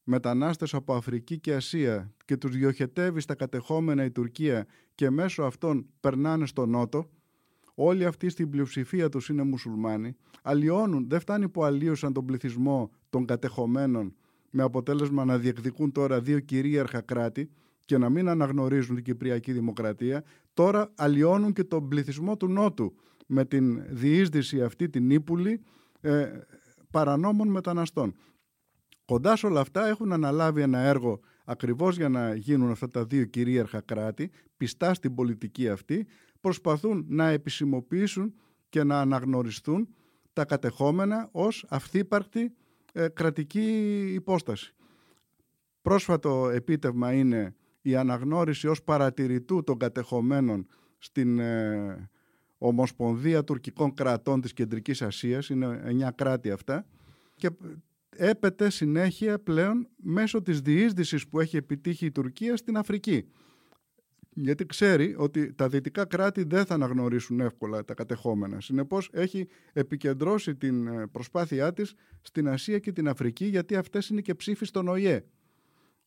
[0.04, 5.86] μετανάστες από Αφρική και Ασία και τους διοχετεύει στα κατεχόμενα η Τουρκία και μέσω αυτών
[6.00, 7.10] περνάνε στο Νότο,
[7.76, 13.26] όλοι αυτοί στην πλειοψηφία τους είναι μουσουλμάνοι, αλλοιώνουν, δεν φτάνει που αλλίωσαν τον πληθυσμό των
[13.26, 14.16] κατεχομένων
[14.50, 17.50] με αποτέλεσμα να διεκδικούν τώρα δύο κυρίαρχα κράτη
[17.86, 22.96] και να μην αναγνωρίζουν την Κυπριακή Δημοκρατία, τώρα αλλοιώνουν και τον πληθυσμό του Νότου
[23.28, 25.62] με την διείσδυση αυτή την ύπουλη
[26.02, 26.32] ε,
[26.92, 28.16] παρανόμων μεταναστών.
[29.06, 33.26] Κοντά σε όλα αυτά έχουν αναλάβει ένα έργο ακριβώς για να γίνουν αυτά τα δύο
[33.26, 36.08] κυρίαρχα κράτη, πιστά στην πολιτική αυτή,
[36.42, 38.34] προσπαθούν να επισημοποιήσουν
[38.70, 39.88] και να αναγνωριστούν
[40.34, 42.54] τα κατεχόμενα ως αυθύπαρκτη
[42.94, 44.76] ε, κρατική υπόσταση.
[45.82, 52.10] Πρόσφατο επίτευγμα είναι η αναγνώριση ως παρατηρητού των κατεχομένων στην ε,
[52.58, 56.86] Ομοσπονδία Τουρκικών Κρατών της Κεντρικής Ασίας, είναι εννιά κράτη αυτά,
[57.36, 57.50] και
[58.16, 63.30] έπεται συνέχεια πλέον μέσω της διείσδυσης που έχει επιτύχει η Τουρκία στην Αφρική.
[64.30, 68.62] Γιατί ξέρει ότι τα δυτικά κράτη δεν θα αναγνωρίσουν εύκολα τα κατεχόμενα.
[68.62, 74.22] Συνεπώς έχει επικεντρώσει την ε, προσπάθειά της στην Ασία και την Αφρική γιατί αυτές είναι
[74.22, 75.26] και ψήφοι στον ΟΗΕ.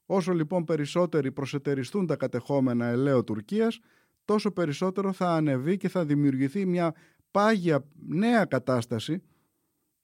[0.06, 3.80] Όσο λοιπόν περισσότεροι προσετεριστούν τα κατεχόμενα ελαίο Τουρκίας,
[4.24, 6.94] τόσο περισσότερο θα ανεβεί και θα δημιουργηθεί μια
[7.30, 9.22] πάγια νέα κατάσταση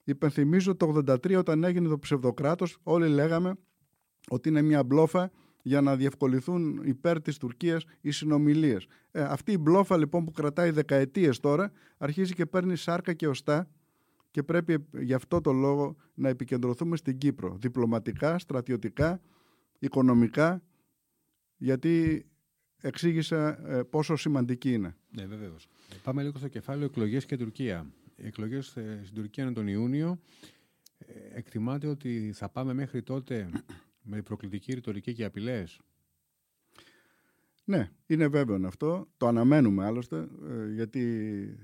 [0.09, 3.55] Υπενθυμίζω το 83 όταν έγινε το ψευδοκράτος όλοι λέγαμε
[4.29, 5.31] ότι είναι μια μπλόφα
[5.63, 8.87] για να διευκολυθούν υπέρ της Τουρκίας οι συνομιλίες.
[9.11, 13.69] Ε, αυτή η μπλόφα λοιπόν που κρατάει δεκαετίες τώρα αρχίζει και παίρνει σάρκα και οστά
[14.31, 17.57] και πρέπει γι' αυτό το λόγο να επικεντρωθούμε στην Κύπρο.
[17.61, 19.21] Διπλωματικά, στρατιωτικά,
[19.79, 20.63] οικονομικά,
[21.57, 22.27] γιατί
[22.87, 24.97] εξήγησα ε, πόσο σημαντική είναι.
[25.11, 25.69] Ναι, βεβαίως.
[26.03, 28.67] Πάμε λίγο στο κεφάλαιο εκλογές και Τουρκία οι εκλογές
[29.03, 30.21] στην Τουρκία είναι τον Ιούνιο.
[30.99, 33.49] Ε, εκτιμάται ότι θα πάμε μέχρι τότε
[34.03, 35.81] με προκλητική ρητορική και απειλές;
[37.65, 39.09] Ναι, είναι βέβαιο αυτό.
[39.17, 41.59] Το αναμένουμε άλλωστε, ε, γιατί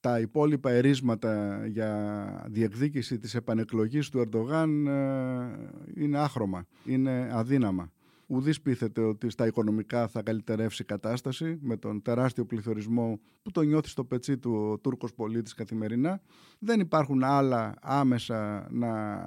[0.00, 7.92] τα υπόλοιπα ερίσματα για διεκδίκηση της επανεκλογής του Ερντογάν ε, είναι άχρωμα, είναι αδύναμα.
[8.26, 13.62] Ουδής πείθεται ότι στα οικονομικά θα καλυτερεύσει η κατάσταση με τον τεράστιο πληθωρισμό που το
[13.62, 16.20] νιώθει στο πετσί του ο Τούρκος πολίτης καθημερινά.
[16.58, 19.20] Δεν υπάρχουν άλλα άμεσα να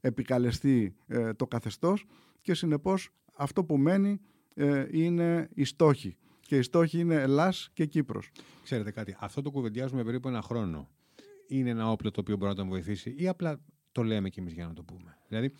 [0.00, 2.04] επικαλεστεί ε, το καθεστώς
[2.40, 4.20] και συνεπώς αυτό που μένει
[4.54, 6.16] ε, είναι οι στόχοι.
[6.40, 8.30] Και οι στόχοι είναι Ελλάς και Κύπρος.
[8.62, 10.88] Ξέρετε κάτι, αυτό το κουβεντιάζουμε περίπου ένα χρόνο.
[11.46, 13.60] Είναι ένα όπλο το οποίο μπορεί να τον βοηθήσει ή απλά
[13.96, 15.18] το λέμε κι εμείς για να το πούμε.
[15.28, 15.52] Δηλαδή,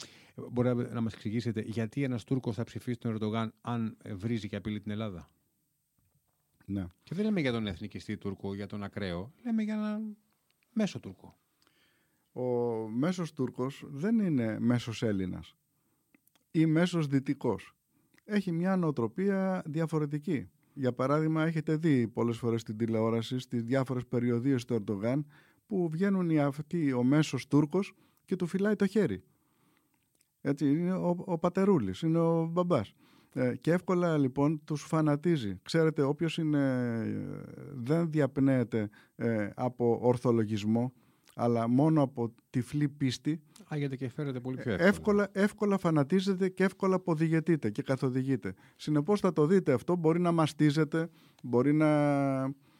[0.50, 4.80] μπορεί να μας εξηγήσετε γιατί ένας Τούρκος θα ψηφίσει τον Ερντογάν αν βρίζει και απειλεί
[4.80, 5.30] την Ελλάδα;
[6.66, 6.86] Ναι.
[7.02, 9.32] Και δεν λέμε για τον εθνικιστή Τούρκο, για τον ακραίο.
[9.44, 10.16] Λέμε για έναν
[10.72, 11.38] μέσο Τούρκο.
[12.32, 12.42] ο
[12.88, 15.56] μέσος Τούρκος δεν είναι μέσος Έλληνας
[16.50, 17.74] ή μέσος Δυτικός.
[18.24, 20.50] Έχει μια νοοτροπία διαφορετική.
[20.74, 25.26] Για παράδειγμα, έχετε δει πολλές φορές στην τηλεόραση στις διάφορες περιοδίες του Ερντογάν
[25.66, 27.94] που βγαίνουν οι αυτοί, ο μέσος Τούρκος
[28.26, 29.22] και του φυλάει το χέρι.
[30.40, 32.94] Έτσι, είναι ο, ο πατερούλης, είναι ο μπαμπάς.
[33.32, 35.58] Ε, και εύκολα λοιπόν τους φανατίζει.
[35.62, 36.60] Ξέρετε, όποιος είναι,
[37.74, 40.92] δεν διαπνέεται ε, από ορθολογισμό,
[41.34, 44.88] αλλά μόνο από τυφλή πίστη, Άγεται και φέρεται πολύ πιο εύκολα.
[44.88, 45.28] εύκολα.
[45.32, 48.54] Εύκολα φανατίζεται και εύκολα αποδηγετείτε και καθοδηγείτε.
[48.76, 51.08] Συνεπώς θα το δείτε αυτό, μπορεί να μαστίζεται,
[51.42, 51.88] μπορεί να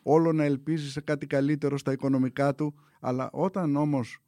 [0.03, 4.26] όλο να ελπίζει σε κάτι καλύτερο στα οικονομικά του, αλλά όταν όμως ε,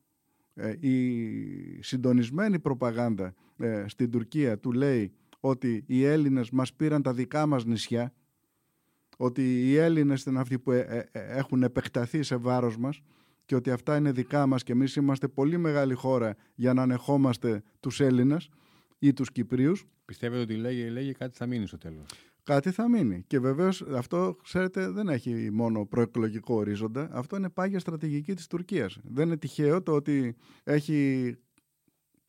[0.81, 7.47] η συντονισμένη προπαγάνδα ε, στην Τουρκία του λέει ότι οι Έλληνες μας πήραν τα δικά
[7.47, 8.12] μας νησιά,
[9.16, 13.01] ότι οι Έλληνες είναι αυτοί που ε, έχουν επεκταθεί σε βάρος μας
[13.44, 17.62] και ότι αυτά είναι δικά μας και εμείς είμαστε πολύ μεγάλη χώρα για να ανεχόμαστε
[17.81, 18.49] τους Έλληνες
[18.99, 19.87] ή τους Κυπρίους.
[20.05, 22.07] Πιστεύετε ότι λέγει, λέγει κάτι θα μείνει στο τέλος
[22.49, 23.25] κάτι θα μείνει.
[23.27, 27.09] Και βεβαίως αυτό, ξέρετε, δεν έχει μόνο προεκλογικό ορίζοντα.
[27.13, 28.99] Αυτό είναι πάγια στρατηγική της Τουρκίας.
[29.03, 31.35] Δεν είναι τυχαίο το ότι έχει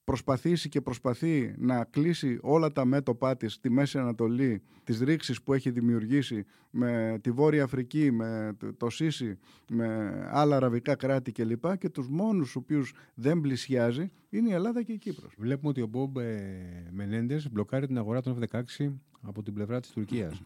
[0.10, 5.54] προσπαθήσει και προσπαθεί να κλείσει όλα τα μέτωπά της στη Μέση Ανατολή, τις ρήξεις που
[5.54, 9.38] έχει δημιουργήσει με τη Βόρεια Αφρική, με το Σίση,
[9.70, 11.68] με άλλα αραβικά κράτη κλπ.
[11.68, 15.34] Και, και τους μόνους οποίους δεν πλησιάζει είναι η Ελλάδα και η Κύπρος.
[15.38, 19.90] Βλέπουμε ότι ο Μπομπ ε, Μενέντες μπλοκάρει την αγορά των F-16 από την πλευρά της
[19.90, 20.42] Τουρκίας.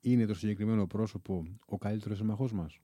[0.00, 2.78] Είναι το συγκεκριμένο πρόσωπο ο καλύτερος συμμαχός μας;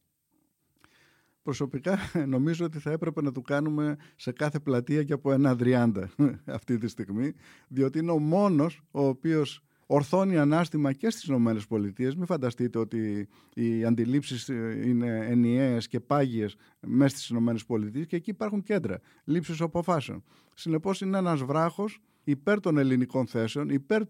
[1.48, 1.98] Προσωπικά
[2.34, 6.11] νομίζω ότι θα έπρεπε να του κάνουμε σε κάθε πλατεία και από ένα αδριάντα
[6.58, 7.32] αυτή τη στιγμή,
[7.68, 12.14] διότι είναι ο μόνος ο οποίος ορθώνει ανάστημα και στις Ηνωμένες Πολιτείες.
[12.14, 14.48] Μην φανταστείτε ότι οι αντιλήψεις
[14.84, 20.24] είναι ενιαίες και πάγιες μέσα στις Ηνωμένες Πολιτείες και εκεί υπάρχουν κέντρα λήψης αποφάσεων.
[20.54, 24.02] Συνεπώς είναι ένας βράχος υπέρ των ελληνικών θέσεων, υπέρ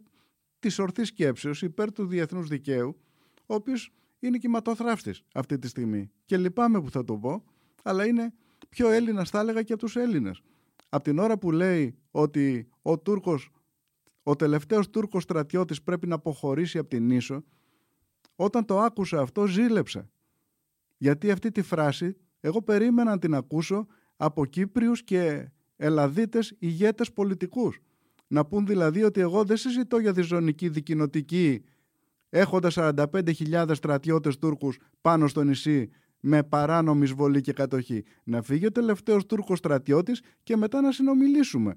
[0.58, 2.96] της ορθής σκέψεως, υπέρ του διεθνούς δικαίου,
[3.46, 6.10] ο οποίος είναι κυματοθράφτη αυτή τη στιγμή.
[6.24, 7.44] Και λυπάμαι που θα το πω,
[7.82, 8.32] αλλά είναι
[8.68, 10.42] πιο Έλληνας, θα έλεγα, και από τους Έλληνες.
[10.88, 13.50] Από την ώρα που λέει ότι ο Τούρκος,
[14.22, 17.44] ο τελευταίος Τούρκος στρατιώτης πρέπει να αποχωρήσει από την Ίσο,
[18.36, 20.10] όταν το άκουσα αυτό ζήλεψα.
[20.96, 27.80] Γιατί αυτή τη φράση εγώ περίμενα να την ακούσω από Κύπριους και Ελλαδίτες ηγέτες πολιτικούς.
[28.26, 31.64] Να πούν δηλαδή ότι εγώ δεν συζητώ για τη ζωνική δικοινοτική
[32.28, 38.04] έχοντας 45.000 στρατιώτες Τούρκους πάνω στο νησί με παράνομη εισβολή και κατοχή.
[38.24, 41.76] Να φύγει ο τελευταίος Τούρκος στρατιώτης και μετά να συνομιλήσουμε.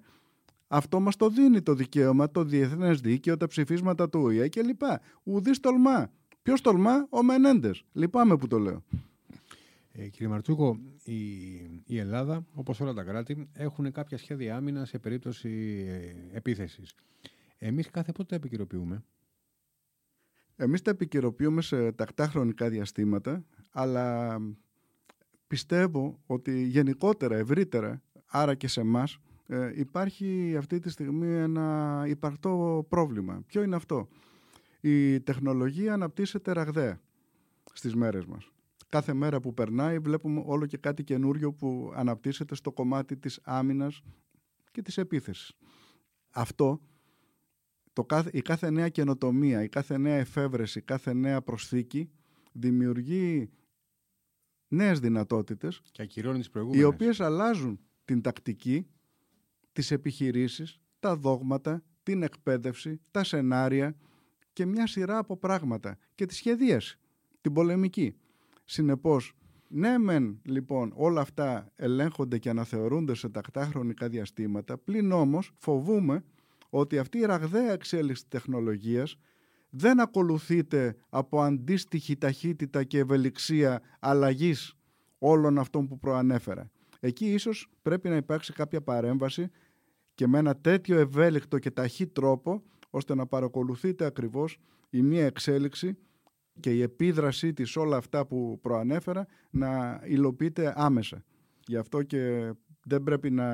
[0.67, 4.81] Αυτό μας το δίνει το δικαίωμα, το διεθνές δίκαιο, τα ψηφίσματα του ΟΗΕ κλπ.
[5.23, 6.11] Ουδής τολμά.
[6.41, 7.83] Ποιος τολμά, ο Μενέντες.
[7.91, 8.83] Λυπάμαι που το λέω.
[9.91, 11.15] Ε, κύριε Μαρτσούκο, η,
[11.85, 16.93] η Ελλάδα, όπως όλα τα κράτη, έχουν κάποια σχέδια άμυνας σε περίπτωση ε, επίθεσης.
[17.57, 19.03] Εμείς κάθε πότε τα επικυροποιούμε.
[20.61, 24.37] Εμείς τα επικαιροποιούμε σε τακτά χρονικά διαστήματα, αλλά
[25.47, 29.17] πιστεύω ότι γενικότερα, ευρύτερα, άρα και σε εμάς,
[29.75, 33.43] υπάρχει αυτή τη στιγμή ένα υπαρκτό πρόβλημα.
[33.45, 34.07] Ποιο είναι αυτό;
[34.81, 37.01] Η τεχνολογία αναπτύσσεται ραγδαία
[37.73, 38.51] στις μέρες μας.
[38.89, 44.01] Κάθε μέρα που περνάει βλέπουμε όλο και κάτι καινούριο που αναπτύσσεται στο κομμάτι της άμυνας
[44.71, 45.53] και της επίθεσης.
[46.31, 46.81] Αυτό
[47.93, 52.09] το κάθε, η κάθε νέα καινοτομία, η κάθε νέα εφεύρεση, η κάθε νέα προσθήκη
[52.51, 53.49] δημιουργεί
[54.67, 56.85] νέες δυνατότητες και ακυρώνει τις προηγούμενες.
[56.85, 58.87] οι οποίες αλλάζουν την τακτική,
[59.71, 63.95] τις επιχειρήσεις, τα δόγματα, την εκπαίδευση, τα σενάρια
[64.53, 66.99] και μια σειρά από πράγματα και τη σχεδίαση,
[67.41, 68.15] την πολεμική.
[68.65, 69.33] Συνεπώς,
[69.67, 76.23] ναι μεν λοιπόν όλα αυτά ελέγχονται και αναθεωρούνται σε τακτά χρονικά διαστήματα, πλην όμως φοβούμε
[76.73, 79.17] ότι αυτή η ραγδαία εξέλιξη τεχνολογίας
[79.69, 84.75] δεν ακολουθείται από αντίστοιχη ταχύτητα και ευελιξία αλλαγής
[85.17, 86.71] όλων αυτών που προανέφερα.
[86.99, 89.49] Εκεί ίσως πρέπει να υπάρξει κάποια παρέμβαση
[90.13, 94.57] και με ένα τέτοιο ευέλικτο και ταχύ τρόπο ώστε να παρακολουθείτε ακριβώς
[94.89, 95.97] η μία εξέλιξη
[96.59, 101.23] και η επίδρασή της όλα αυτά που προανέφερα να υλοποιείται άμεσα.
[101.67, 102.53] Γι' αυτό και
[102.83, 103.47] δεν πρέπει να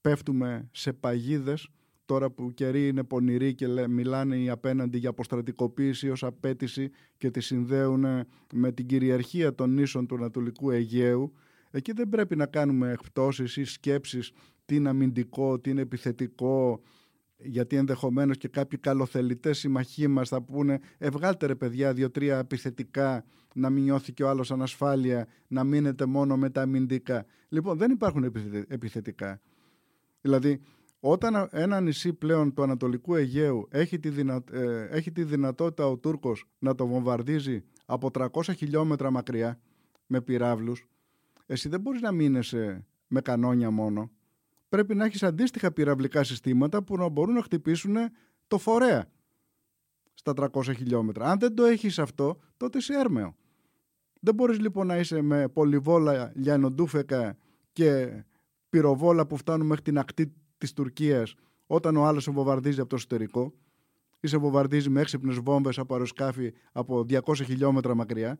[0.00, 1.68] πέφτουμε σε παγίδες
[2.08, 7.40] τώρα που καιροί είναι πονηροί και μιλάνε οι απέναντι για αποστρατικοποίηση ως απέτηση και τη
[7.40, 8.04] συνδέουν
[8.52, 11.32] με την κυριαρχία των νήσων του Ανατολικού Αιγαίου,
[11.70, 14.32] εκεί δεν πρέπει να κάνουμε εκπτώσεις ή σκέψεις
[14.64, 16.80] τι είναι αμυντικό, τι είναι επιθετικό,
[17.36, 23.70] γιατί ενδεχομένως και κάποιοι καλοθελητές συμμαχοί μας θα πούνε ευγάλτε ρε παιδιά δύο-τρία επιθετικά να
[23.70, 27.26] μην νιώθει και ο άλλος ανασφάλεια, να μείνετε μόνο με τα αμυντικά.
[27.48, 28.32] Λοιπόν, δεν υπάρχουν
[28.68, 29.40] επιθετικά.
[30.20, 30.60] Δηλαδή,
[31.00, 34.08] όταν ένα νησί πλέον του Ανατολικού Αιγαίου έχει τη,
[34.50, 39.60] ε, έχει τη δυνατότητα ο Τούρκος να το βομβαρδίζει από 300 χιλιόμετρα μακριά
[40.06, 40.86] με πυράβλους,
[41.46, 44.10] εσύ δεν μπορείς να μείνεσαι με κανόνια μόνο.
[44.68, 47.96] Πρέπει να έχεις αντίστοιχα πυραυλικά συστήματα που να μπορούν να χτυπήσουν
[48.46, 49.10] το φορέα
[50.14, 51.30] στα 300 χιλιόμετρα.
[51.30, 53.36] Αν δεν το έχεις αυτό, τότε είσαι έρμεο.
[54.20, 57.36] Δεν μπορείς λοιπόν να είσαι με πολυβόλα λιανοντούφεκα
[57.72, 58.22] και
[58.68, 61.34] πυροβόλα που φτάνουν μέχρι την ακτή της Τουρκίας
[61.66, 63.52] όταν ο άλλος σε βομβαρδίζει από το εσωτερικό
[64.20, 68.38] ή σε βομβαρδίζει με έξυπνες βόμβες από αεροσκάφη από 200 χιλιόμετρα μακριά.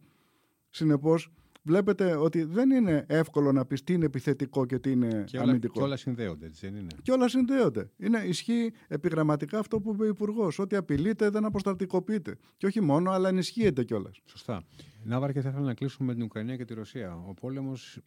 [0.71, 5.39] Συνεπώς βλέπετε ότι δεν είναι εύκολο να πεις τι είναι επιθετικό και τι είναι και
[5.39, 5.73] αμυντικό.
[5.73, 7.91] Και όλα συνδέονται, έτσι δεν είναι; Και όλα συνδέονται.
[7.97, 10.59] Είναι, ισχύει επιγραμματικά αυτό που είπε ο Υπουργός.
[10.59, 12.37] Ότι απειλείται δεν αποστατικοποιείται.
[12.57, 14.21] Και όχι μόνο, αλλά ενισχύεται κιόλας.
[14.25, 14.65] Σωστά.
[15.05, 17.15] Ναύαρ και θα ήθελα να κλείσουμε με την Ουκρανία και τη Ρωσία.
[17.29, 17.99] Ο πόλεμος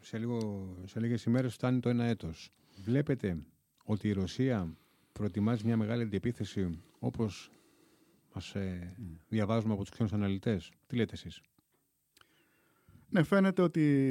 [0.00, 2.52] σε, λίγο, σε λίγες ημέρες φτάνει το ένα έτος.
[2.84, 3.38] Βλέπετε
[3.84, 4.74] ότι η Ρωσία
[5.12, 7.50] προετοιμάζει μια μεγάλη αντιεπίθεση όπως
[8.34, 8.96] μας ε,
[9.28, 11.40] διαβάζουμε από τους ξένους αναλυτές; Τι λέτε εσείς;
[13.10, 14.04] Ναι, φαίνεται ότι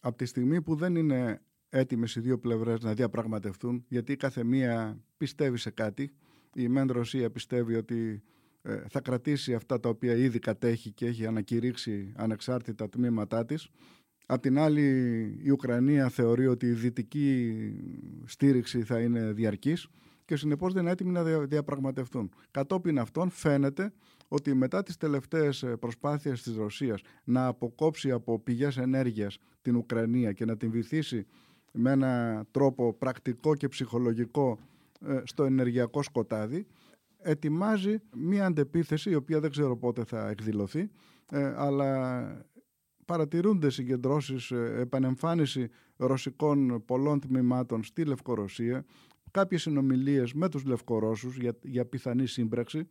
[0.00, 5.04] από τη στιγμή που δεν είναι έτοιμες οι δύο πλευρές να διαπραγματευτούν, γιατί κάθε μία
[5.16, 6.12] πιστεύει σε κάτι,
[6.54, 8.22] η μεν Ρωσία πιστεύει ότι
[8.62, 13.68] ε, θα κρατήσει αυτά τα οποία ήδη κατέχει και έχει ανακηρύξει ανεξάρτητα τμήματά της.
[14.26, 14.82] Απ' την άλλη
[15.42, 17.54] η Ουκρανία θεωρεί ότι η δυτική
[18.24, 19.88] στήριξη θα είναι διαρκής
[20.24, 22.30] και συνεπώς δεν είναι έτοιμοι να διαπραγματευτούν.
[22.50, 23.92] Κατόπιν αυτών φαίνεται
[24.28, 30.32] ότι μετά τις τελευταίες ε, προσπάθειες της Ρωσίας να αποκόψει από πηγές ενέργειας την Ουκρανία
[30.32, 31.26] και να την βυθίσει
[31.72, 34.58] με ένα τρόπο πρακτικό και ψυχολογικό
[35.06, 36.66] ε, στο ενεργειακό σκοτάδι,
[37.18, 40.90] ετοιμάζει μία αντεπίθεση η οποία δεν ξέρω πότε θα εκδηλωθεί,
[41.30, 42.46] ε, αλλά
[43.04, 48.84] παρατηρούνται συγκεντρώσεις, επανεμφάνιση ρωσικών πολλών τμήματων στη Λευκορωσία,
[49.30, 52.88] κάποιες συνομιλίες με τους Λευκορώσους για, για πιθανή σύμπραξη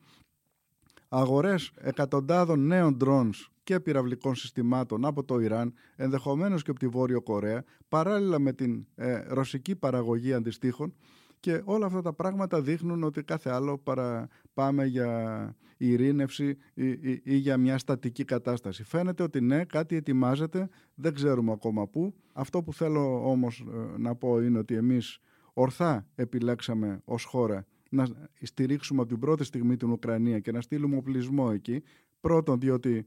[1.09, 7.21] αγορές εκατοντάδων νέων drones και πυραυλικών συστημάτων από το Ιράν, ενδεχομένως και από τη Βόρειο
[7.21, 10.93] Κορέα, παράλληλα με την ε, ρωσική παραγωγή αντιστοίχων
[11.39, 17.21] και όλα αυτά τα πράγματα δείχνουν ότι κάθε άλλο παρά πάμε για ειρήνευση ή, ή,
[17.23, 18.83] ή, για μια στατική κατάσταση.
[18.83, 22.13] Φαίνεται ότι ναι, κάτι ετοιμάζεται, δεν ξέρουμε ακόμα πού.
[22.33, 25.19] Αυτό που θέλω όμως ε, να πω είναι ότι εμείς
[25.53, 28.07] ορθά επιλέξαμε ως χώρα να
[28.41, 31.83] στηρίξουμε από την πρώτη στιγμή την Ουκρανία και να στείλουμε οπλισμό εκεί.
[32.19, 33.05] Πρώτον, διότι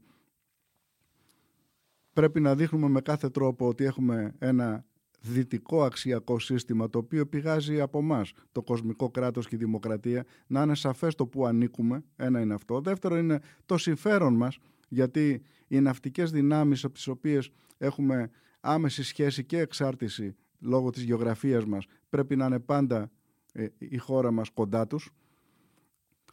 [2.13, 4.85] πρέπει να δείχνουμε με κάθε τρόπο ότι έχουμε ένα
[5.21, 10.61] δυτικό αξιακό σύστημα το οποίο πηγάζει από εμά, το κοσμικό κράτος και η δημοκρατία, να
[10.61, 12.81] είναι σαφές το που ανήκουμε, ένα είναι αυτό.
[12.81, 19.45] Δεύτερο είναι το συμφέρον μας, γιατί οι ναυτικές δυνάμεις από τις οποίες έχουμε άμεση σχέση
[19.45, 23.09] και εξάρτηση λόγω της γεωγραφίας μας πρέπει να είναι πάντα ε,
[23.77, 25.09] η χώρα μας κοντά τους.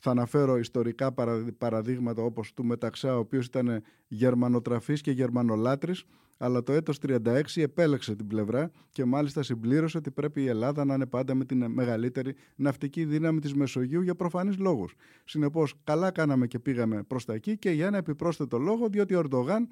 [0.00, 1.12] Θα αναφέρω ιστορικά
[1.59, 6.05] παραδείγματα όπως του Μεταξά, ο οποίος ήταν γερμανοτραφής και γερμανολάτρης,
[6.38, 10.94] αλλά το έτος 36 επέλεξε την πλευρά και μάλιστα συμπλήρωσε ότι πρέπει η Ελλάδα να
[10.94, 14.94] είναι πάντα με την μεγαλύτερη ναυτική δύναμη της Μεσογείου για προφανείς λόγους.
[15.24, 19.18] Συνεπώς, καλά κάναμε και πήγαμε προς τα εκεί και για ένα επιπρόσθετο λόγο, διότι ο
[19.18, 19.68] Ερντογάν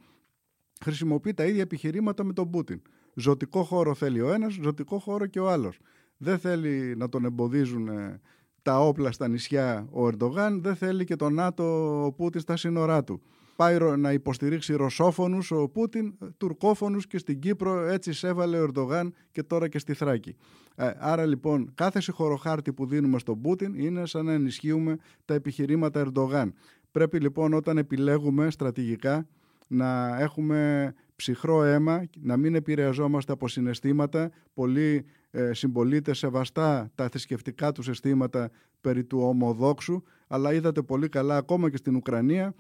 [0.81, 2.83] χρησιμοποιεί τα ίδια επιχειρήματα με τον Πούτιν.
[3.15, 5.79] Ζωτικό χώρο θέλει ο ένας, ζωτικό χώρο και ο άλλος
[6.17, 8.21] δεν θέλει να τον εμποδίζουν ε,
[8.63, 11.65] τα όπλα στα νησιά ο Ερντογάν, δεν θέλει και τον ΝΑΤΟ
[12.05, 13.23] ο Πούτιν στα σύνορά του.
[13.57, 19.15] Πάει να υποστηρίξει ρωσόφωνους ο Πούτιν, ε, τουρκόφωνους και στην Κύπρο έτσι σέβαλε ο Ερντογάν
[19.31, 20.37] και τώρα και στη Θράκη.
[20.75, 26.01] Ε, άρα λοιπόν κάθε συγχωροχάρτη που δίνουμε στον Πούτιν είναι σαν να ενισχύουμε τα επιχειρήματα
[26.01, 26.55] Ερντογάν.
[26.91, 29.27] Πρέπει λοιπόν όταν επιλέγουμε στρατηγικά
[29.67, 34.31] να έχουμε ψυχρό αίμα, να μην επηρεαζόμαστε από συναισθήματα.
[34.55, 38.51] Πολλοί ε, συμπολίτες σεβαστά τα θρησκευτικά τους αισθήματα
[38.81, 42.55] περί του ομοδόξου, αλλά είδατε πολύ καλά ακόμα και στην Ουκρανία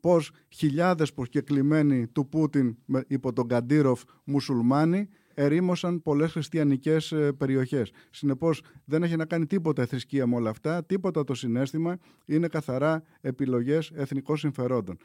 [0.00, 7.90] πως χιλιάδες προσκεκλημένοι του Πούτιν υπό τον Καντήροφ μουσουλμάνοι ερήμωσαν πολλές χριστιανικές ε, περιοχές.
[8.10, 12.48] Συνεπώς δεν έχει να κάνει τίποτα η θρησκεία με όλα αυτά, τίποτα το συνέστημα, είναι
[12.48, 14.98] καθαρά επιλογές εθνικών συμφερόντων.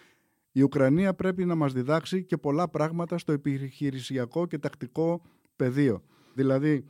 [0.56, 5.22] Η Ουκρανία πρέπει να μας διδάξει και πολλά πράγματα στο επιχειρησιακό και τακτικό
[5.56, 6.04] πεδίο.
[6.34, 6.86] Δηλαδή,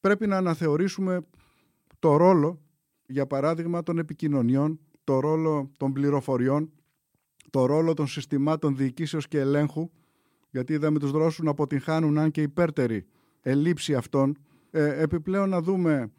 [0.00, 1.20] πρέπει να αναθεωρήσουμε
[1.98, 2.60] το ρόλο,
[3.06, 6.72] για παράδειγμα, των επικοινωνιών, το ρόλο των πληροφοριών,
[7.50, 9.90] το ρόλο των συστημάτων διοικήσεως και ελέγχου,
[10.50, 13.06] γιατί είδαμε τους Ρώσους να αποτυγχάνουν αν και υπέρτερη
[13.40, 14.38] ελήψη αυτών.
[14.70, 16.12] Ε, επιπλέον να δούμε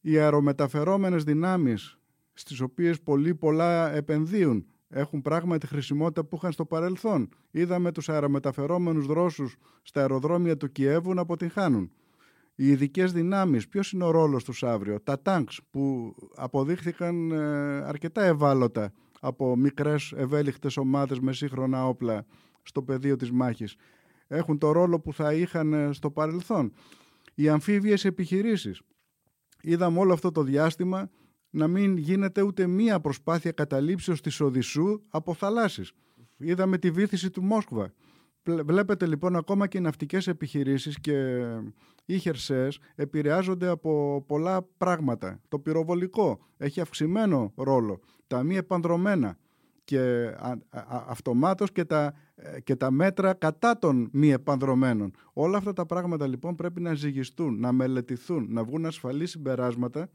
[0.00, 1.98] οι αερομεταφερόμενες δυνάμεις
[2.32, 7.28] στις οποίες πολλοί πολλά επενδύουν έχουν πράγματι χρησιμότητα που είχαν στο παρελθόν.
[7.50, 11.90] Είδαμε τους αερομεταφερόμενους δρόσους στα αεροδρόμια του Κιέβου να αποτυγχάνουν.
[12.54, 17.36] Οι ειδικές δυνάμεις, ποιος είναι ο ρόλος τους αύριο; Τα τάγκς που αποδείχθηκαν ε,
[17.84, 22.24] αρκετά ευάλωτα από μικρές ευέλικτες ομάδες με σύγχρονα όπλα
[22.62, 23.76] στο πεδίο της μάχης.
[24.26, 26.72] Έχουν το ρόλο που θα είχαν ε, στο παρελθόν.
[27.34, 28.80] Οι αμφίβιες επιχειρήσεις.
[29.62, 31.10] Είδαμε όλο αυτό το διάστημα
[31.52, 35.92] να μην γίνεται ούτε μία προσπάθεια καταλήψεως της Οδυσσού από θαλάσσης.
[36.36, 37.92] Είδαμε τη βήθηση του Μόσκβα.
[38.44, 41.38] Βλέπετε λοιπόν ακόμα και οι ναυτικές επιχειρήσεις και
[42.04, 45.40] οι χερσαίες επηρεάζονται από πολλά πράγματα.
[45.48, 48.00] Το πυροβολικό έχει αυξημένο ρόλο.
[48.26, 49.38] Τα μη επανδρομένα
[49.84, 50.34] και
[51.06, 55.12] αυτομάτως και τα, ε, και τα μέτρα κατά των μη επανδρομένων.
[55.32, 60.08] Όλα αυτά τα πράγματα λοιπόν πρέπει να ζυγιστούν, να μελετηθούν, να βγουν ασφαλείς συμπεράσματα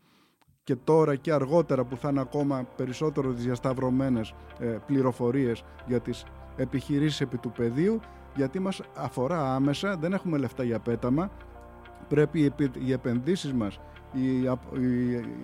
[0.67, 7.21] και τώρα και αργότερα που θα είναι ακόμα περισσότερο διασταυρωμένες ε, πληροφορίες για τις επιχειρήσεις
[7.21, 7.99] επί του πεδίου
[8.35, 11.31] γιατί μας αφορά άμεσα, δεν έχουμε λεφτά για πέταμα
[12.07, 12.53] πρέπει
[12.85, 13.79] οι επενδύσεις μας
[14.13, 14.47] οι,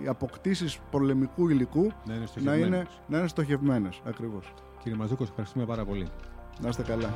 [0.08, 2.68] αποκτήσεις πολεμικού υλικού να είναι στοχευμένες.
[2.68, 4.52] Να είναι, να είναι στοχευμένες ακριβώς.
[4.82, 6.06] Κύριε Μαζούκος, ευχαριστούμε πάρα πολύ.
[6.60, 7.14] Να είστε καλά.